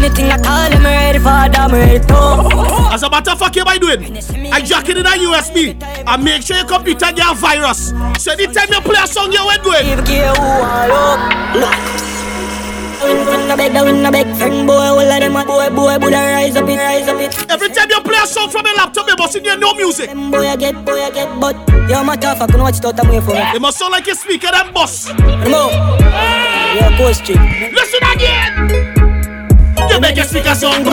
[0.00, 2.94] Anything at all, I'm ready for that, ready to.
[2.94, 4.16] As a matter of fact, you by doing?
[4.50, 7.92] I jack it in a USB and make sure your computer get a virus.
[8.16, 9.84] So anytime you play a song, you going.
[9.84, 10.00] Them
[15.36, 15.44] up
[17.20, 17.36] it.
[17.50, 20.14] Every time you play a song from a laptop, you must hear no music.
[20.14, 21.56] Boy, I get, boy, I get, but
[21.90, 23.36] yo, matter of fact, you know what you thought I'm here for?
[23.36, 25.10] It must sound like a speaker and boss.
[25.12, 25.72] Remove.
[26.00, 26.96] Yeah.
[27.72, 28.89] Listen again.
[29.90, 30.86] You make a speaker sound.
[30.86, 30.92] The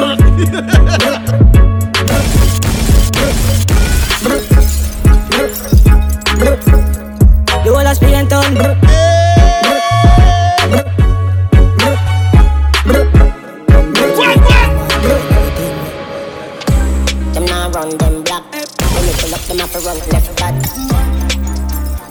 [7.63, 8.53] whole of Spain town.
[17.33, 18.43] Them now run them black.
[18.51, 20.55] When you pull up, them have to run left back.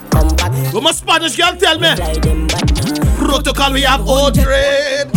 [0.09, 0.73] Come back.
[0.73, 1.93] What my Spanish girl tell me?
[3.17, 5.16] Protocol we have all trade.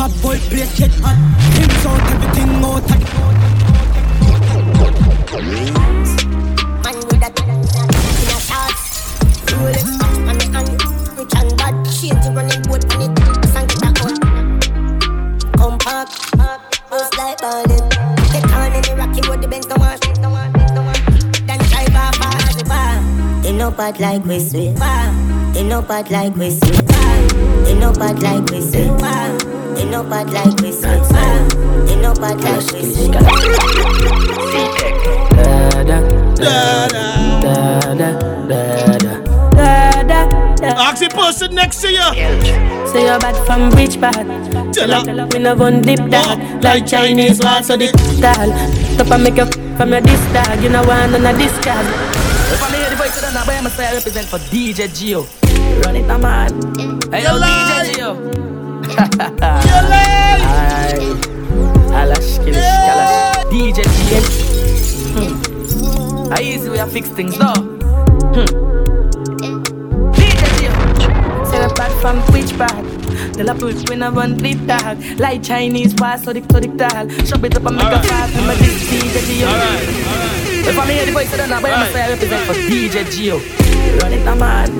[0.00, 1.12] Pop boy plate get hot.
[1.52, 2.88] Things out, everything out.
[6.80, 7.52] Man with a in
[8.24, 10.72] a shorts, Rolex watch on me hand.
[11.18, 13.12] Rich and bad, change running boat on it.
[13.52, 14.00] Sang it out.
[15.58, 16.08] Come park,
[16.88, 17.84] house like Berlin.
[18.32, 20.00] Take on in the rocky road, the Benz don't want.
[21.46, 23.42] Then drive off fast, fast.
[23.42, 24.76] They know bad like we sweet.
[25.52, 26.86] They know bad like we sweet.
[27.66, 29.59] They know bad like we sweet.
[30.00, 30.68] They know bad like we.
[30.70, 31.48] Eh?
[31.84, 33.10] They know bad like we.
[33.12, 33.20] Da
[35.84, 36.00] da
[36.40, 38.08] da da da
[38.48, 38.98] da
[39.58, 40.68] da da da.
[40.88, 41.98] Ask the person next to you.
[42.88, 44.24] Say you're bad from rich bad.
[44.72, 45.28] Tell her.
[45.34, 48.96] We no gun dip dog oh, like Chinese war so the style.
[48.96, 49.44] Top and make you
[49.76, 50.62] from your this dog.
[50.62, 51.84] You know one on a discard.
[52.48, 55.26] If I'm here the voice of the boy, I'ma say I represent for DJ Gio.
[55.84, 56.48] Run it, I'm on.
[57.12, 58.59] Hey yo, DJ Gio.
[58.98, 59.70] Aye.
[62.00, 63.44] Alash, kilish, kalash.
[63.50, 63.78] DJ.
[65.14, 66.32] Hmm.
[66.32, 67.60] I easy way I fix things though.
[68.34, 68.50] Hmm.
[70.16, 70.72] DJ Gio.
[71.46, 71.58] Say
[72.00, 72.84] from which bad?
[73.34, 76.68] Tell a push when I run the dog Like Chinese pass so the so the
[76.76, 79.48] tall Shove it up and make a fast Remember this DJ Gio
[80.68, 83.38] If I'm here the voice of the night I'ma say I represent for DJ Gio
[84.02, 84.70] Run it, I'm on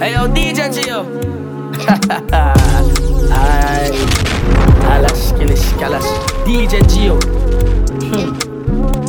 [0.00, 2.56] Hey yo DJ Gio
[5.40, 6.08] Alash, kilish, kalash
[6.44, 7.18] DJ Gio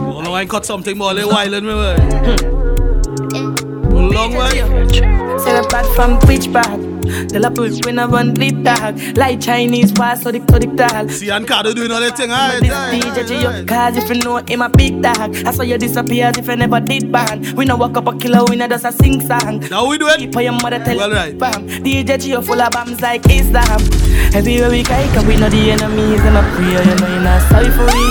[0.01, 0.23] Oh hmm.
[0.23, 1.95] no, I cut something more like while in me way.
[3.31, 4.07] Hmm.
[4.11, 4.49] Long way.
[5.39, 6.91] Say the bad from which bad
[7.29, 9.17] Tell a push when I run the dog.
[9.17, 12.31] Like Chinese pass or the so the tall See, and Cardo doing all that thing,
[12.31, 12.61] alright.
[12.61, 15.35] This DJ Gio, cause if you know him a big dog.
[15.45, 18.43] I saw you disappear if you never did ban We no walk up a killer,
[18.45, 19.59] we no just a sing song.
[19.69, 20.33] Now we do it.
[20.33, 21.37] For your mother tell Well, right.
[21.37, 23.81] bam DJ Gio full of bombs like Islam
[24.33, 27.41] Everywhere we go, cause we know the enemies And I pray, you know you're not
[27.49, 28.05] sorry for we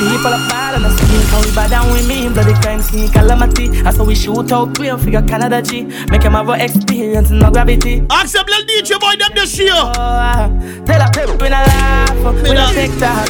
[0.00, 3.08] People are bad and I skin how we bad down with me Bloody crime scene
[3.10, 7.30] calamity I saw we shoot out clear figure Canada G Make him have a experience
[7.30, 8.02] no gravity
[8.40, 9.72] them little DJ boy them this year.
[9.72, 10.48] Oh, ah.
[10.86, 13.28] Tell a people when I laugh, we I take that.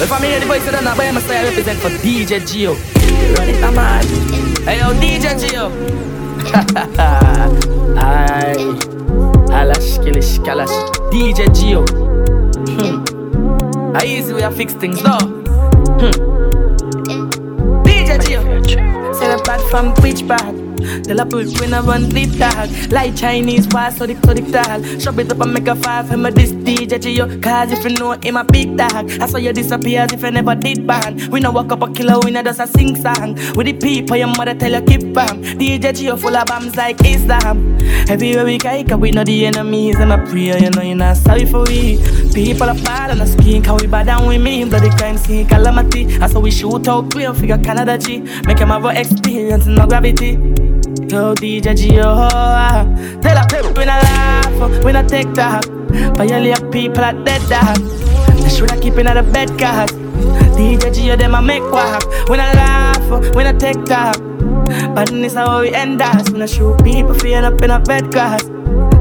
[0.00, 2.74] If I'm here, the voice of the but I'm say I represent for DJ Gio.
[3.36, 4.04] Run it, I'm on.
[4.64, 5.70] Hey yo, DJ Gio.
[7.98, 9.07] Aye.
[9.50, 9.98] Alash,
[10.44, 10.74] kalash.
[11.10, 11.84] DJ Gio.
[12.68, 13.96] Hmm.
[13.96, 15.18] I easy way I fix things though.
[15.98, 16.12] Hmm.
[17.84, 19.14] DJ Gio.
[19.14, 20.67] Say the bad from which bad?
[21.04, 22.92] Tell a push when I run the dog.
[22.92, 26.26] Like Chinese pass so the so the Shove it up and make a five Him
[26.26, 29.10] a this DJ Gio Cause if you know him a big dog.
[29.20, 31.92] I saw you disappear as if you never did ban We no walk up a
[31.92, 33.34] killer, we no just a sing song.
[33.54, 37.04] With the people your mother tell you keep bam DJ Gio full of bombs like
[37.04, 37.78] Islam.
[38.08, 41.44] Everywhere we go, we know the enemies And I pray you know you're not sorry
[41.44, 41.98] for we.
[42.34, 45.46] People are bad on the skin Cause we bad down with me Bloody crime scene
[45.46, 46.16] calamity.
[46.18, 48.20] I saw we shoot out clear figure Canada G.
[48.46, 50.38] Make him have a experience no gravity
[51.08, 52.84] Yo, DJ Gio, ah.
[53.22, 55.64] tell a people when I laugh, when I take that.
[56.18, 57.78] Violate people are dead dog.
[58.36, 59.90] They should I keep in the bed cause
[60.52, 62.04] DJ Gio them I make walk.
[62.28, 64.20] When I laugh, when I take that.
[64.94, 66.28] Badness how we end us.
[66.28, 68.44] When I shoot people feeling up in a bed cause.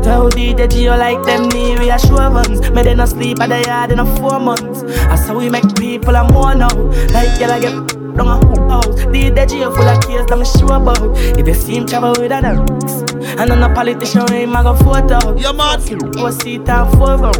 [0.01, 2.69] Tell DJ Gio like them need reassurance.
[2.69, 4.83] May they not sleep at the yard in a four months.
[4.83, 6.73] That's how we make people a more now.
[7.11, 8.87] Like y'all get down a house.
[8.87, 11.17] The DJ full of kids, I'm sure about.
[11.37, 13.01] If you see him travel with an axe,
[13.39, 15.37] and I'm a politician, I go photo.
[15.37, 15.79] Yeah, man.
[16.11, 17.31] Go see town for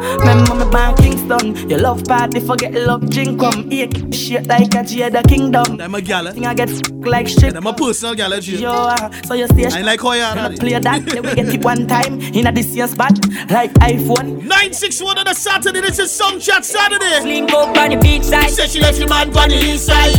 [0.00, 4.82] Remember me born Kingston You love party, forget love drink come Here shit like a
[4.82, 6.28] the kingdom I'm a gal.
[6.28, 6.70] I get
[7.06, 8.58] like shit I'm a personal gal, G.
[8.58, 10.50] Yo, uh, so you stay I like how you are.
[10.56, 13.12] Play that, then we get it one time In a this year spot,
[13.50, 17.20] like iPhone 961 on a Saturday, this is Song Chat Saturday.
[17.24, 18.50] Link up on the beach side.
[18.50, 20.14] Say she left your man on the east side.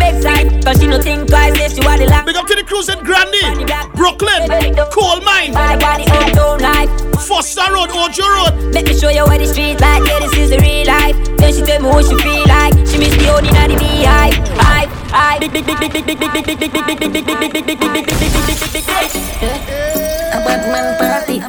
[0.63, 2.23] Cause she no think twice, yes, she want the.
[2.25, 3.65] Big up to the cruise in Grandy,
[3.95, 4.47] Brooklyn,
[4.91, 6.89] Coal Mine, I got own life.
[7.21, 8.73] Foster Road, Ojo Road.
[8.73, 11.15] Let me show you what the street like, yeah, this is the real life.
[11.37, 12.73] Then she tell me what she feel like.
[12.87, 14.35] She miss the only in the beehive.
[14.57, 15.39] Hive, I
[20.45, 21.39] Batman party.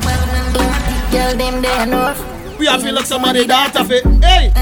[1.11, 2.59] Girl, them they enough.
[2.59, 4.05] We have to look somebody that of it.
[4.23, 4.53] Hey.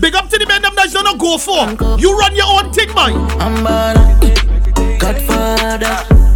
[0.00, 1.66] Big up to the men them that's gonna go for.
[1.98, 3.14] You run your own thing, man.
[3.40, 5.00] I'm bad.
[5.00, 6.35] Godfather.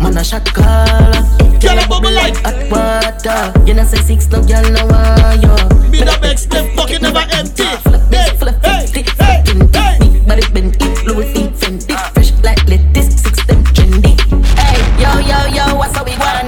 [0.00, 1.12] Man a shot caller.
[1.60, 3.52] Girl, a bubble like Hot water.
[3.66, 5.90] You know say six no girl no want you.
[5.90, 7.64] me the best, them fucking never empty.
[7.64, 9.98] Hey, flip hey, fifty, fucking hey.
[10.00, 10.24] me.
[10.26, 14.16] But it been it, Louis V, Fendi, fresh like lettuce, six them trendy.
[14.56, 16.39] Hey, yo yo yo, what's how we want?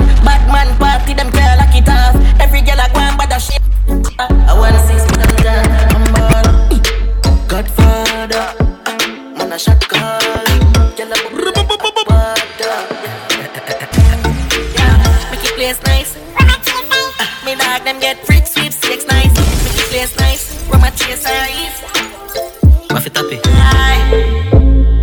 [20.97, 21.83] chase her if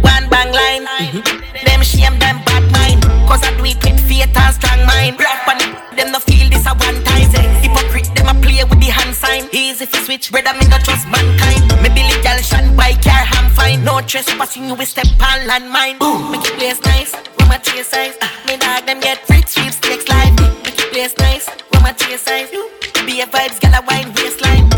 [0.04, 0.86] One bang line.
[0.86, 1.66] Mm-hmm.
[1.66, 3.02] Them shame, them bad mind.
[3.28, 5.20] Cause I do it with faith and strong mind.
[5.20, 7.30] Rap on it, them no feel this a one time.
[7.36, 7.62] Eh.
[7.62, 9.50] Hypocrite, them a play with the hand sign.
[9.52, 11.66] Easy if you switch, brother, me not trust mankind.
[11.82, 13.84] Me Billy Gal, shan by car, ham fine.
[13.84, 15.98] No trespassing, you will step on landmine.
[16.00, 18.16] Boom, make it place nice, room a chase eyes.
[18.22, 18.30] uh.
[18.48, 19.80] Me dog, them get free sweeps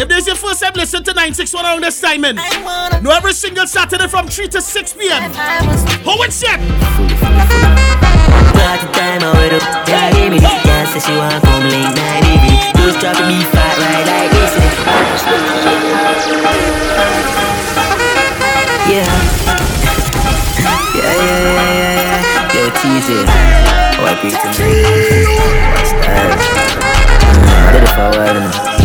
[0.02, 2.36] If this is your first time, listen to 961 around this time, man.
[3.04, 5.32] No, every single Saturday from 3 to 6 p.m.
[5.32, 6.58] How it's set?
[6.58, 7.14] Party
[8.98, 9.54] time, I wait.
[9.86, 12.58] Yeah, give me the girl says she want come late night evening.
[12.82, 14.58] Those drop me fat right like this.
[18.90, 19.06] Yeah.
[20.98, 22.58] Yeah, yeah, yeah, yeah, yeah.
[22.58, 23.30] Yo, tease it.
[24.02, 24.50] Oh, I beat them.
[25.86, 26.34] Style.
[27.54, 28.81] I did it for a while now.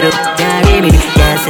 [0.00, 0.30] Up.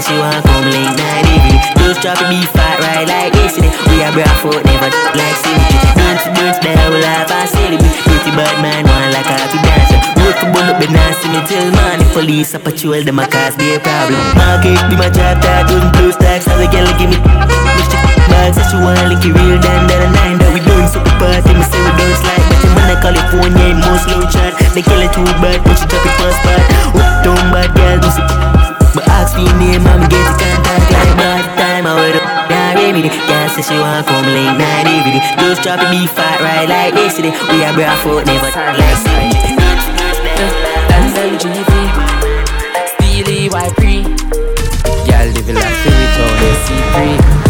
[0.01, 1.61] She want come late night evening.
[1.77, 3.55] Those drop me fat right like this.
[3.61, 5.79] We are barefoot, never like symmetry.
[5.95, 8.01] Dance to dance, then I will have a celebrity.
[8.09, 10.01] Pretty bad man, one like a happy dancer.
[10.25, 12.09] Work for up, but now see me till morning.
[12.17, 14.19] Police a patrol, them a cause be a problem.
[14.35, 16.47] Market be my job, that doing blue stacks.
[16.47, 18.39] How the girl give me Mr.
[18.39, 21.11] Bag says she wanna link it real than than a nine that we doing super
[21.19, 21.51] party.
[21.51, 24.55] Me say we don't slide, but you man in California in most low chat.
[24.71, 26.63] They kill it too bad, but she drop it first part.
[26.95, 28.23] Up down bad girl, do see.
[28.95, 31.91] But ask me name, I'm get the contact like bad time.
[31.91, 33.03] I wait up, yeah, baby.
[33.03, 35.19] The girl says she wanna come late night evening.
[35.43, 37.19] Just drop it, be fat right like this.
[37.19, 39.35] We are barefoot, never like side.
[40.87, 41.73] Denzel GV
[42.95, 44.07] Steely Y pre
[45.05, 47.50] Girl living like spirit on the C3 Yes,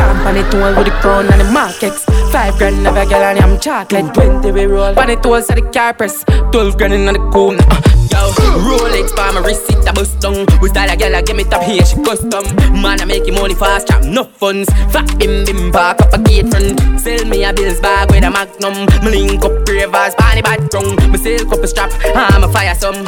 [0.00, 2.04] camp on it all with the crown and the markets.
[2.32, 4.14] Five grand of a girl and I'm chocolate.
[4.14, 4.98] Twenty we roll.
[4.98, 6.24] On it all so the car press.
[6.52, 7.58] Twelve grand in the coon.
[7.60, 7.80] Uh,
[8.10, 8.32] Yo,
[8.66, 10.46] Rolex for my wrist, it a bust down.
[10.60, 12.44] We style a girl, I give me top here, she custom.
[12.82, 14.68] Man, I make him money fast, trap no funds.
[14.90, 16.80] Fat bim bim, park up a gate front.
[16.98, 18.74] Sell me a bills bag with a magnum.
[19.04, 23.04] Me link up ravers, panny bad drunk Me sell couple strap, I'm a fire some.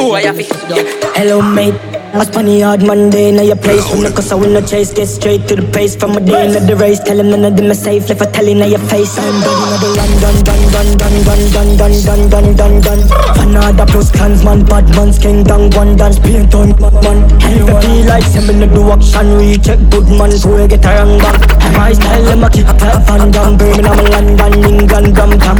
[0.00, 0.48] Boy, I fit,
[1.16, 1.76] Hello mate,
[2.14, 4.92] I spun the hard Monday Now your place from the cause I will not chase
[4.92, 7.00] Get straight to the pace from a day in the race.
[7.00, 8.08] Tell him none of them are safe.
[8.08, 9.18] Left a telling on your face.
[9.18, 13.02] I'm done, another run, done, done, done, done, done, done, done, done, done, done, done
[13.36, 16.70] Fanada plus clansman, bad man, skin down, one dance, paint on,
[17.02, 20.84] man if you feel like send me do action, recheck good man, so we get
[20.84, 25.38] a wrong bang My style, them a kick up and down, Birmingham, London, England, Gam,
[25.38, 25.56] Gam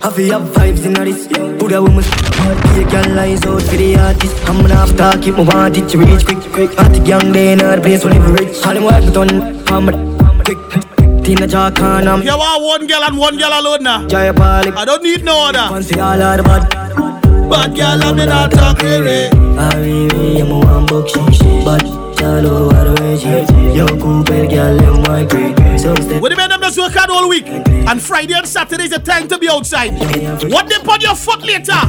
[0.00, 1.26] Have you have vibes in this?
[1.58, 2.08] Put a woman's
[2.50, 4.36] a girl eyes out for the artist.
[4.48, 6.78] I'm gonna have to keep my want it to reach quick, quick.
[6.78, 8.64] At the young day, not the place where live rich.
[8.66, 9.28] All them work it on,
[9.68, 10.58] I'm a quick.
[11.24, 14.06] Tina I'm You want one girl and one girl alone now?
[14.08, 14.72] Jaya Pali.
[14.72, 15.68] I don't need no other.
[15.72, 16.68] Fancy all of the bad.
[17.48, 19.04] Bad girl, I'm not talking
[19.58, 21.20] I really am a one book she
[21.64, 23.28] But shallow way she
[23.76, 25.58] Yo cool girl, them my great
[26.22, 27.46] When the men them just work hard all week.
[27.46, 29.92] And Friday and Saturday is the time to be outside.
[30.50, 31.80] What they put your foot later?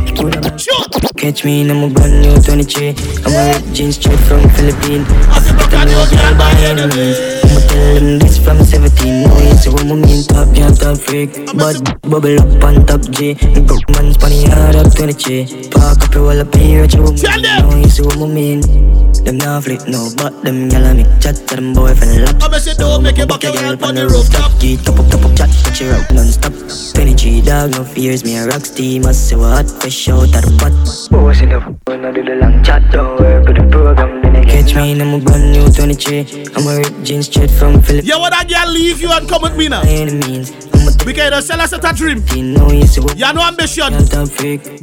[0.58, 0.86] Sure
[1.18, 5.08] Catch me in a brand new 23 I'm a jeans straight from Philippines.
[5.30, 9.24] I feel like I know girl by any means I'ma tell them this from 17
[9.24, 13.34] No it's a woman mean top, yeah top freak But bubble up on top G
[13.34, 17.22] Broke man spanny hard up 23 Park up your wall up here at your woman
[17.22, 21.56] No it's a woman mean them now flip no, but them gyal make chat to
[21.56, 22.44] them boyfriend lap.
[22.44, 24.52] I'ma say don't make it back your girl on the rooftop.
[24.60, 26.52] G top up, top up, chat, touch your out non-stop.
[26.94, 30.52] 23 dog, no fears, me a rock steam, I say what, fresh out of the
[30.60, 30.76] pot.
[31.10, 34.34] Boys in the phone, I do the long chat, don't work with the program, then
[34.34, 36.48] they catch me in a brand new 23.
[36.56, 38.06] I'm a ripped jeans straight from Philip.
[38.06, 39.82] Yeah, what that girl leave you and come with me now?
[39.82, 40.52] Any means.
[40.52, 41.06] Mm.
[41.06, 42.24] Because you sell us a dream.
[42.36, 43.94] You know you see what You have no ambition.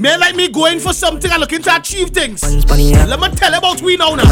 [0.01, 2.43] May like me going for something and looking to achieve things.
[2.43, 4.25] Let me tell about we now now.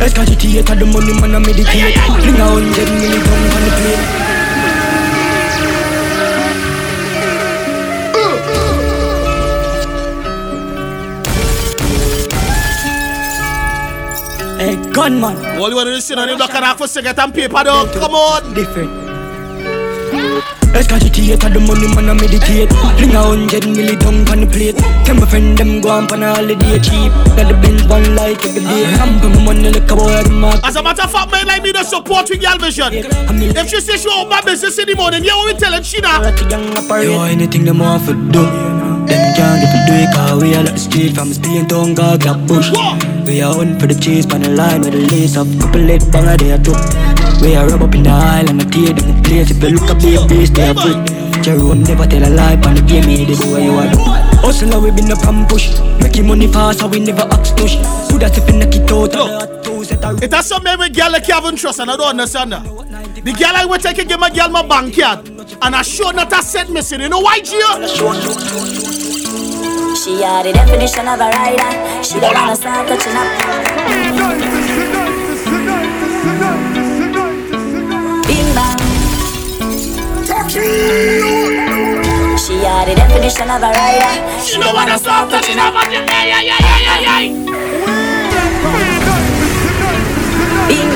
[0.00, 1.66] Escalate at the money man I meditate
[2.22, 4.29] Bring a hundred million pound on the plate
[14.60, 15.38] Hey, gunman.
[15.56, 17.32] All you want to do is sit on the block and ask for cigarette and
[17.32, 17.94] paper, dog.
[17.94, 18.52] Come on.
[18.52, 18.92] Different.
[20.76, 24.76] Escalate at the money man I meditate Bring a hundred million down on the plate
[25.04, 28.44] Tell my friend them go on on a holiday cheap Got the Benz one like
[28.44, 29.18] every day uh-huh.
[29.18, 31.46] Ramp my money like a boy at the mark As a matter of fact, man,
[31.46, 32.92] like me to support with girl vision.
[32.92, 36.00] If she say she own my business in the morning, yeah, what we telling she
[36.00, 36.22] now?
[36.22, 38.79] Yo, anything them want for do
[39.10, 41.94] Them can't get to do it cause we are like the street From Spain town,
[41.94, 42.70] God, grab bush
[43.26, 46.00] We are on for the cheese, pan the line with the lace up Couple leg
[46.12, 46.78] banger, they are drop
[47.42, 49.70] We are rub up in the aisle and I tear them the place If you
[49.74, 53.06] look up the beast, they are free Jerome never tell a lie, pan the game,
[53.06, 53.88] me the boy you are.
[54.44, 55.72] Hustle, we been up and push.
[56.02, 57.76] Making money fast, so we never ask push.
[58.10, 60.22] Put that if in the kit out?
[60.22, 62.62] It has some with girl like Kevin Trust and I don't understand that.
[63.24, 65.28] The girl I take and give my girl my bank card
[65.62, 67.00] and I sure not a cent missing.
[67.00, 68.99] You know why, Gio?
[70.00, 72.02] She are the definition of a rider.
[72.02, 73.28] She don't wanna start touching up.
[78.24, 78.80] Bing bang.
[82.38, 84.40] She are the definition of a rider.
[84.40, 85.74] She don't wanna start touching up.
[90.68, 90.90] Bing.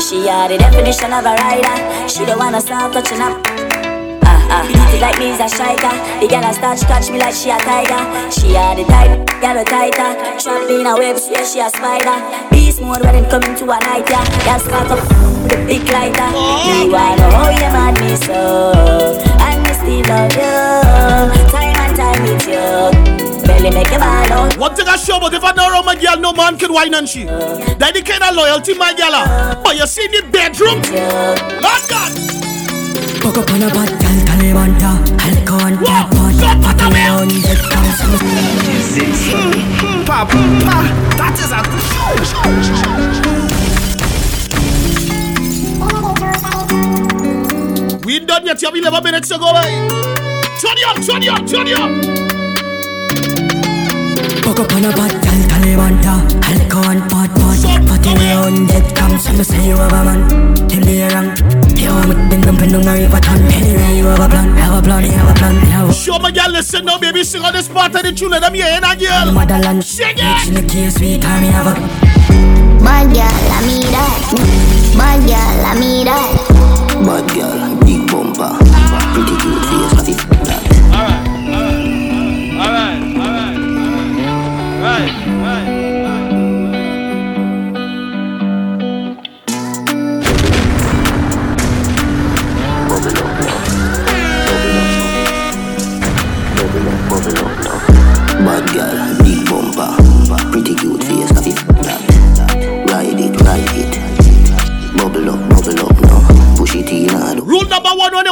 [0.00, 2.08] She are the definition of a rider.
[2.08, 3.51] She don't wanna start touching up.
[4.52, 5.92] Ah ah, beat it like me's a striker.
[6.20, 8.00] The girl a start catch me like she a tiger.
[8.30, 10.10] She are the type, girl a tighter.
[10.36, 12.16] Trap in a web, swear she a spider.
[12.52, 14.24] Beast mode when them coming to a night, yeah.
[14.44, 15.00] Girl spark up
[15.42, 16.28] with a big lighter.
[16.68, 21.48] You wanna know you mad me so, and me still love you.
[21.48, 22.68] Time and time with you.
[23.48, 24.56] Belly make you ball out.
[24.58, 26.92] One thing I show, but if I know around my girl, no man can whine
[26.94, 27.24] and she.
[27.24, 29.16] That the kind of loyalty, my girl.
[29.16, 29.60] ah.
[29.64, 30.78] But you see the bedroom?
[31.60, 32.31] Lord God.
[33.22, 34.98] Fuck up on a bad gal, Taliban, yeah
[35.30, 35.70] Alcohol,
[36.40, 38.18] dead body, party around, dead council
[40.04, 40.78] Pa, pa,
[41.16, 41.62] that is a
[48.04, 49.70] We ain't done yet, you have 11 minutes to go, boy.
[50.60, 52.31] Turn it up, turn it up, turn it up.
[54.40, 59.36] Fuck up on a bad gal, Taliban, yeah Alcohol, bad body, party around, dead council
[59.36, 61.28] Me say you have a man, tell me you're wrong
[61.76, 64.28] You want me to bend up and down a river ton Anyway, you have a
[64.28, 67.22] plan, have a plan, have a plan, have a Show my girl, listen now, baby.
[67.22, 68.30] Sing on this part of the tune.
[68.30, 69.32] Let them hear it, girl.
[69.32, 70.62] Motherland, Sing bitch in it.
[70.62, 71.74] the case, we call me have a
[72.82, 74.20] Bad girl, I me that.
[74.96, 76.62] Bad girl, I me that.
[77.06, 78.56] Bad girl, big bumper,
[79.14, 79.62] pretty good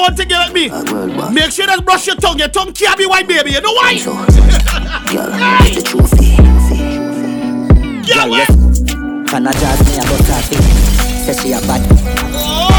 [0.00, 0.70] you want to get at me.
[0.70, 1.34] World.
[1.34, 2.38] Make sure that brush your tongue.
[2.38, 3.52] Your tongue can't be white, baby.
[3.52, 3.96] You know why?
[4.00, 4.24] So, girl,
[5.60, 6.36] it's the trophy.
[8.08, 8.48] Girl, Girl, wait.
[8.48, 8.56] yes.
[9.30, 10.56] Can I jazz me about coffee?
[11.28, 11.84] Say she a bad.
[12.32, 12.72] Oh!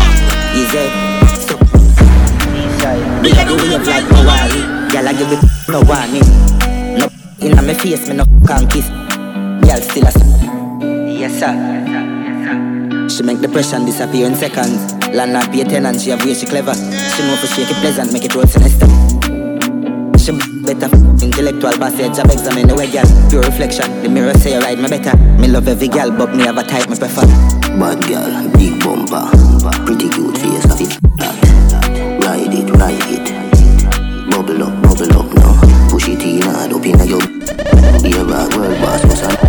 [0.57, 0.89] Easy.
[1.45, 1.55] So.
[3.22, 4.89] Me a do wave like Hawaii.
[4.89, 6.26] Girl, I give it no warning.
[6.97, 7.05] No
[7.39, 8.89] inna me face, me no can kiss.
[8.89, 10.07] Girl, still a.
[10.09, 10.17] s-
[11.22, 11.53] Yes sir.
[13.09, 15.01] She make depression disappear in seconds.
[15.14, 16.74] Land not pay tenant, she have way she clever.
[16.74, 18.88] She know for shake it pleasant, make it roll sinister.
[20.18, 20.32] She
[20.62, 20.88] better
[21.26, 24.88] intellectual passage of examine the way girl Pure reflection, the mirror say you ride me
[24.88, 27.26] better Me love every girl but me have a type me prefer
[27.80, 29.26] Bad girl, big bumper,
[29.86, 30.64] pretty cute face,
[31.18, 32.22] that.
[32.24, 34.30] Ride it, ride it.
[34.30, 35.89] Bubble up, bubble up now.
[35.89, 37.20] Push it in hard up inna your.
[38.28, 39.41] Back, world boss, what's on?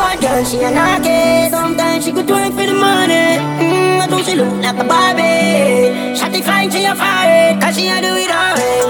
[0.00, 1.50] Bad girl, she a naughty.
[1.50, 3.36] Sometimes she could do it for the money.
[3.60, 6.16] Mm, I do she look like a Barbie.
[6.16, 7.60] Shot the fine, she a fire.
[7.60, 8.80] Cause she a do it all way.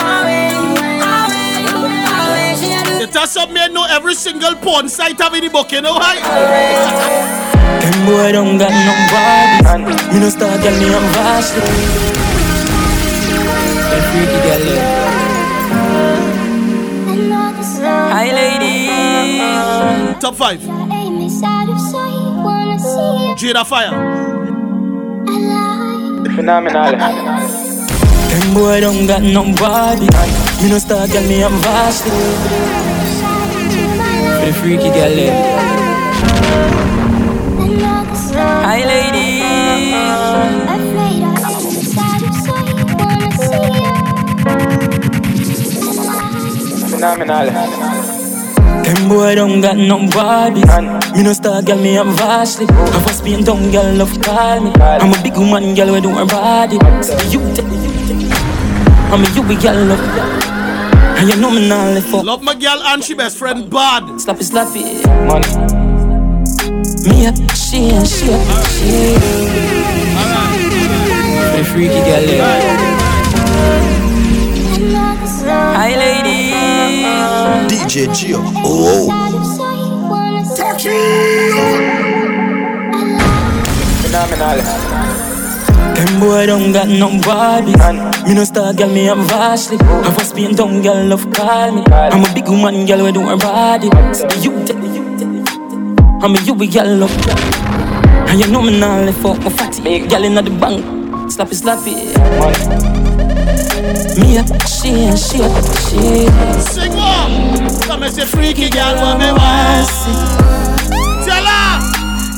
[0.00, 0.48] All way,
[1.04, 2.56] all way, all way.
[2.60, 5.50] She a do It has some men know every single porn site have in the
[5.50, 6.16] book, you know why?
[7.82, 9.94] Them boy don't got no body.
[10.12, 11.60] Me no start girl, me I'm vastly.
[13.90, 15.03] The freaky girl there.
[20.20, 20.60] Top five.
[23.36, 23.90] Jada Fire.
[26.34, 26.92] Phenomenal.
[28.30, 30.08] Them boy don't got no body.
[30.62, 32.10] Me no start girl, me I'm vastly.
[34.40, 35.34] The freaky girl there.
[38.64, 39.34] Hi lady.
[46.90, 48.03] Phenomenal.
[48.94, 50.62] Them boy don't got no body.
[51.16, 52.66] Me no star girl, me I'm vastly.
[52.70, 54.70] I was being down girl, love call me.
[54.78, 56.76] I'm a big woman, girl, we do her body.
[57.28, 57.66] You take
[59.10, 60.00] I'm a you big girl, love.
[61.18, 62.22] And you know me now, live for.
[62.22, 64.04] Love my girl and she best friend bad.
[64.22, 65.02] Slappy, slappy.
[65.26, 65.48] Money.
[67.08, 69.18] Me up, she and she up, she.
[71.56, 73.04] The freaky girl, yeah.
[75.74, 75.90] Hi,
[77.94, 78.42] DJ Gio.
[78.66, 79.06] Oh.
[84.02, 84.58] Phenomenal.
[85.94, 87.70] Them boy don't got no body.
[88.26, 89.78] Me no star girl, me I'm vastly.
[89.80, 91.84] I was being down girl, love call me.
[91.86, 93.86] I'm a big woman, girl, we do her body.
[94.42, 94.82] You take
[96.18, 97.14] I'm a you big girl, love.
[98.26, 100.00] And you know me now, live for my fatty.
[100.08, 100.84] Girl inna the bank.
[101.30, 103.13] Slappy, slappy.
[104.16, 106.28] Me up, she and she up, she.
[106.72, 107.68] Sing one.
[107.82, 109.88] Come and say freaky girl, what me want.
[111.24, 111.80] Tell her.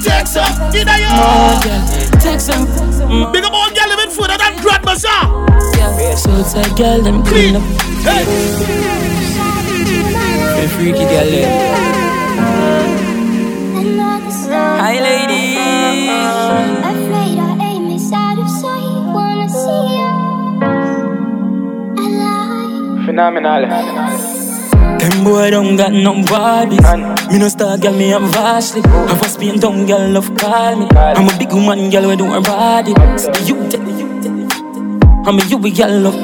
[0.03, 0.70] Take some.
[0.70, 1.61] Get a More yo.
[1.62, 1.83] girl,
[2.20, 2.64] take some.
[3.09, 3.33] More mm.
[3.33, 6.16] Big up all girl living food and that girl.
[6.16, 7.62] So tight, girl, them clean up.
[8.03, 8.24] Hey.
[10.68, 12.05] Freaky girl.
[23.16, 23.64] Phenomenal.
[25.00, 26.84] Them boy don't got no bodies.
[27.32, 28.82] Me no star girl, me have vastly.
[28.84, 29.06] Oh.
[29.06, 30.86] Have a spin down girl, love call me.
[30.92, 32.92] I'm a big woman, girl, we do her body.
[33.16, 33.80] So you take,
[35.24, 36.14] I'm a you we girl love.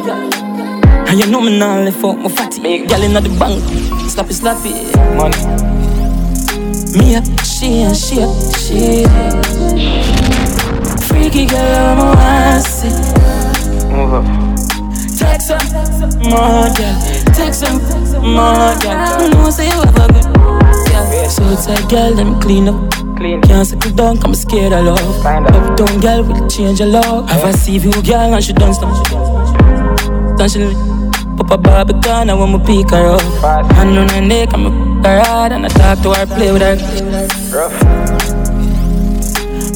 [1.08, 2.84] And you know me now left out my fatty.
[2.84, 3.62] Girl inna the bank,
[4.12, 4.74] slappy slappy.
[5.16, 5.40] Money.
[6.92, 9.91] Me up, she and she up, she.
[18.42, 19.22] More, girl.
[19.22, 21.30] You know, say you have a good girl.
[21.30, 22.90] So tight, girl, them clean up.
[23.16, 23.40] Clean.
[23.42, 25.26] Can't settle down, I'm scared of love.
[25.26, 27.28] Up down, girl, will change your love.
[27.30, 29.08] Have a see you, girl, and she done stuff.
[30.36, 30.74] Then she don't
[31.14, 33.22] she pop a Barbican, I want me pick her up.
[33.72, 36.62] Hand on her neck, I'm a her hard, and I talk to her, play with
[36.62, 36.76] her.
[37.54, 37.72] Rough.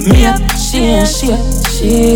[0.07, 1.41] Me up, she and she up,
[1.71, 2.15] she.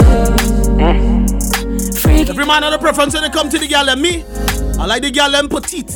[0.79, 1.99] Mm.
[1.99, 2.31] Freaky.
[2.31, 4.25] Every man have a preference when they come to the girl and me.
[4.81, 5.91] I like the girl them petite.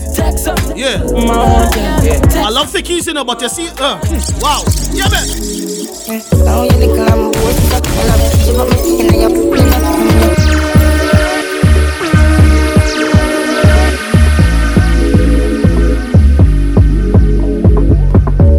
[0.77, 1.01] Yeah.
[2.45, 3.99] I love thickies, you know, but you see, uh,
[4.41, 4.63] wow.
[4.93, 5.27] Yeah, man.
[6.45, 7.57] Now you little I'm bored.
[7.73, 8.47] I love it.
[8.47, 9.45] You got me thinking of your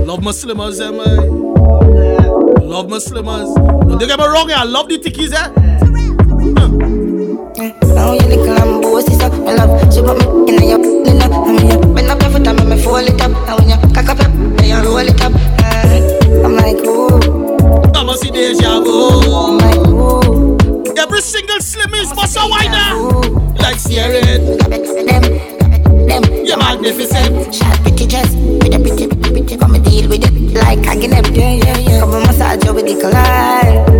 [0.08, 2.68] Love my slimmers, eh, man.
[2.68, 3.54] Love my slimmers.
[3.88, 5.52] Don't get me wrong, I love the thickies, eh.
[7.94, 8.16] Now
[9.56, 9.72] love.
[10.06, 11.30] Got me of your you know.
[11.46, 13.32] I mean, you bend up every time I me fold it up.
[13.32, 15.34] And when you cock up, your- you roll it up.
[15.60, 17.20] Uh, I'm like, ooh.
[17.96, 18.96] I'm a see deja vu.
[19.32, 20.94] I'm like, ooh.
[20.98, 22.96] Every single slim is must a whiner.
[23.62, 24.22] Like Sierra.
[26.46, 27.54] You're magnificent.
[27.56, 29.58] Short pretty dress with a pretty, pretty, pretty.
[29.58, 31.26] Come and deal with it like hugging them.
[31.34, 32.00] Yeah, yeah, yeah.
[32.00, 33.95] Come and massage you with the collide.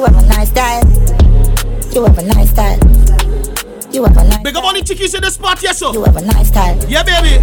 [0.00, 0.82] You have a nice style.
[1.92, 2.78] You have a nice style.
[3.92, 4.42] You have a nice.
[4.42, 5.92] Big up all the thickies in the spot, yes, sir.
[5.92, 6.74] You have a nice style.
[6.88, 7.36] Yeah, baby.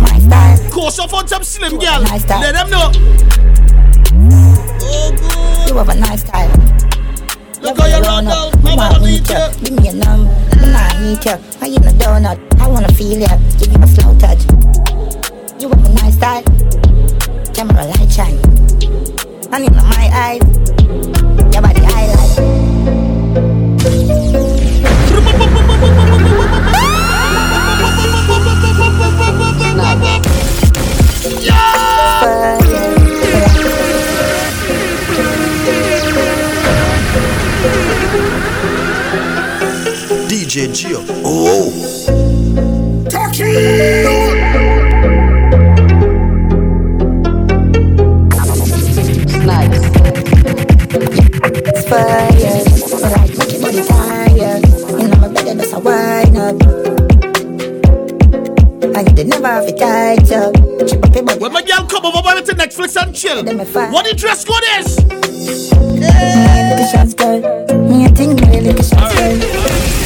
[0.00, 0.70] My style.
[0.70, 2.00] Course up on some slim girl.
[2.00, 2.40] nice style.
[2.40, 2.88] Let them know.
[5.68, 6.48] You have a nice style.
[7.60, 8.24] Look how you run.
[8.24, 9.36] Me I wanna meet you.
[9.36, 9.52] you.
[9.60, 10.32] Give me a number.
[10.56, 11.36] Me not need you.
[11.60, 12.40] Why you no donut?
[12.58, 13.36] I wanna feel ya.
[13.60, 14.48] Give you a slow touch.
[15.60, 16.42] You have a nice style.
[17.52, 18.40] Camera light shine.
[19.52, 21.15] And in my eyes,
[40.56, 41.04] DJ Gio.
[41.22, 41.68] Oh.
[51.68, 52.30] It's fire.
[53.02, 54.64] Right, make your body tired.
[54.98, 56.56] You know my better just a wine up.
[58.96, 60.54] And you did never have it tight up.
[60.88, 61.38] Chip up your body.
[61.38, 63.44] When my girl come over with the Netflix and chill.
[63.44, 65.04] What the dress code is?
[65.04, 66.00] Me
[66.70, 67.40] look a shots girl.
[67.90, 70.05] Me a think me look a shots girl.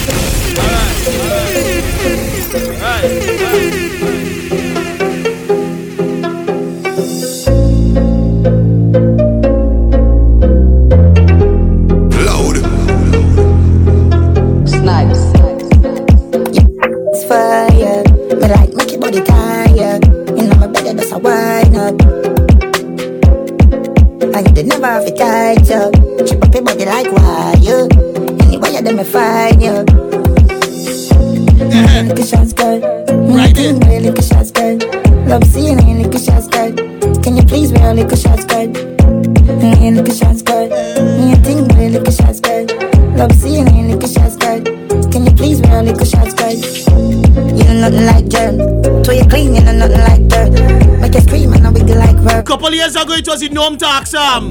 [52.80, 54.14] Years ago, it was in Gnome Talks.
[54.14, 54.50] Um,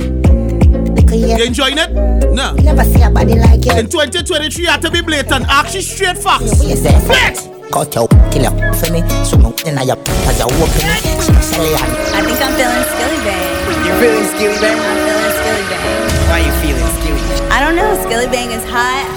[1.10, 1.90] you enjoying it?
[2.30, 2.54] No.
[2.54, 3.74] Never see a body like you.
[3.74, 5.48] In 2023, you have to be blatant.
[5.50, 6.62] Actually, straight facts.
[6.62, 7.50] Flex.
[7.74, 9.02] Cut your till you for me.
[9.26, 9.98] So no in your
[10.30, 11.02] as you open it.
[11.26, 11.66] She no sell
[12.14, 13.50] I think think I'm feeling skilly bang.
[13.86, 14.78] You feeling skilly bang?
[14.78, 15.90] I'm feeling skilly bang.
[16.30, 17.50] Why are you feeling skilly?
[17.50, 17.90] I don't know.
[18.06, 19.10] Skilly bang is hot.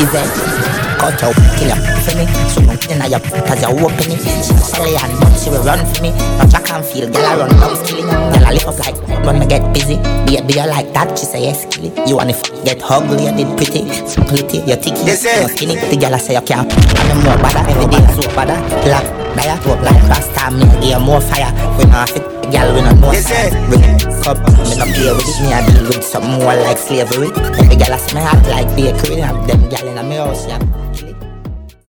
[0.00, 0.63] Is it?
[1.04, 2.24] Cut out, kill ya for me.
[2.48, 4.24] So no kidding I up, cause you open it.
[4.40, 6.16] Sally and but she will run for me.
[6.40, 8.08] Now Jack and feel, girl I run down skilly.
[8.08, 10.00] Girl I lift up like when me get busy.
[10.24, 11.92] Baby you like that, she say yes skilly.
[12.08, 13.84] You wanna f- get ugly, you did pretty.
[14.32, 15.16] Pretty, you ticky, you
[15.52, 15.76] skinny.
[15.76, 16.72] The girl I say you can't.
[16.72, 18.48] I'm more bad every day, so bad.
[18.88, 19.04] Black,
[19.36, 21.52] dire, up like rasta, me give you more fire.
[21.76, 22.24] We not fit.
[22.48, 25.64] Girl, we not know yes, Bring it up, me not play with it Me I
[25.64, 29.48] deal with something more like slavery Every girl I see me hot like bakery And
[29.48, 30.60] them girl in my house, yeah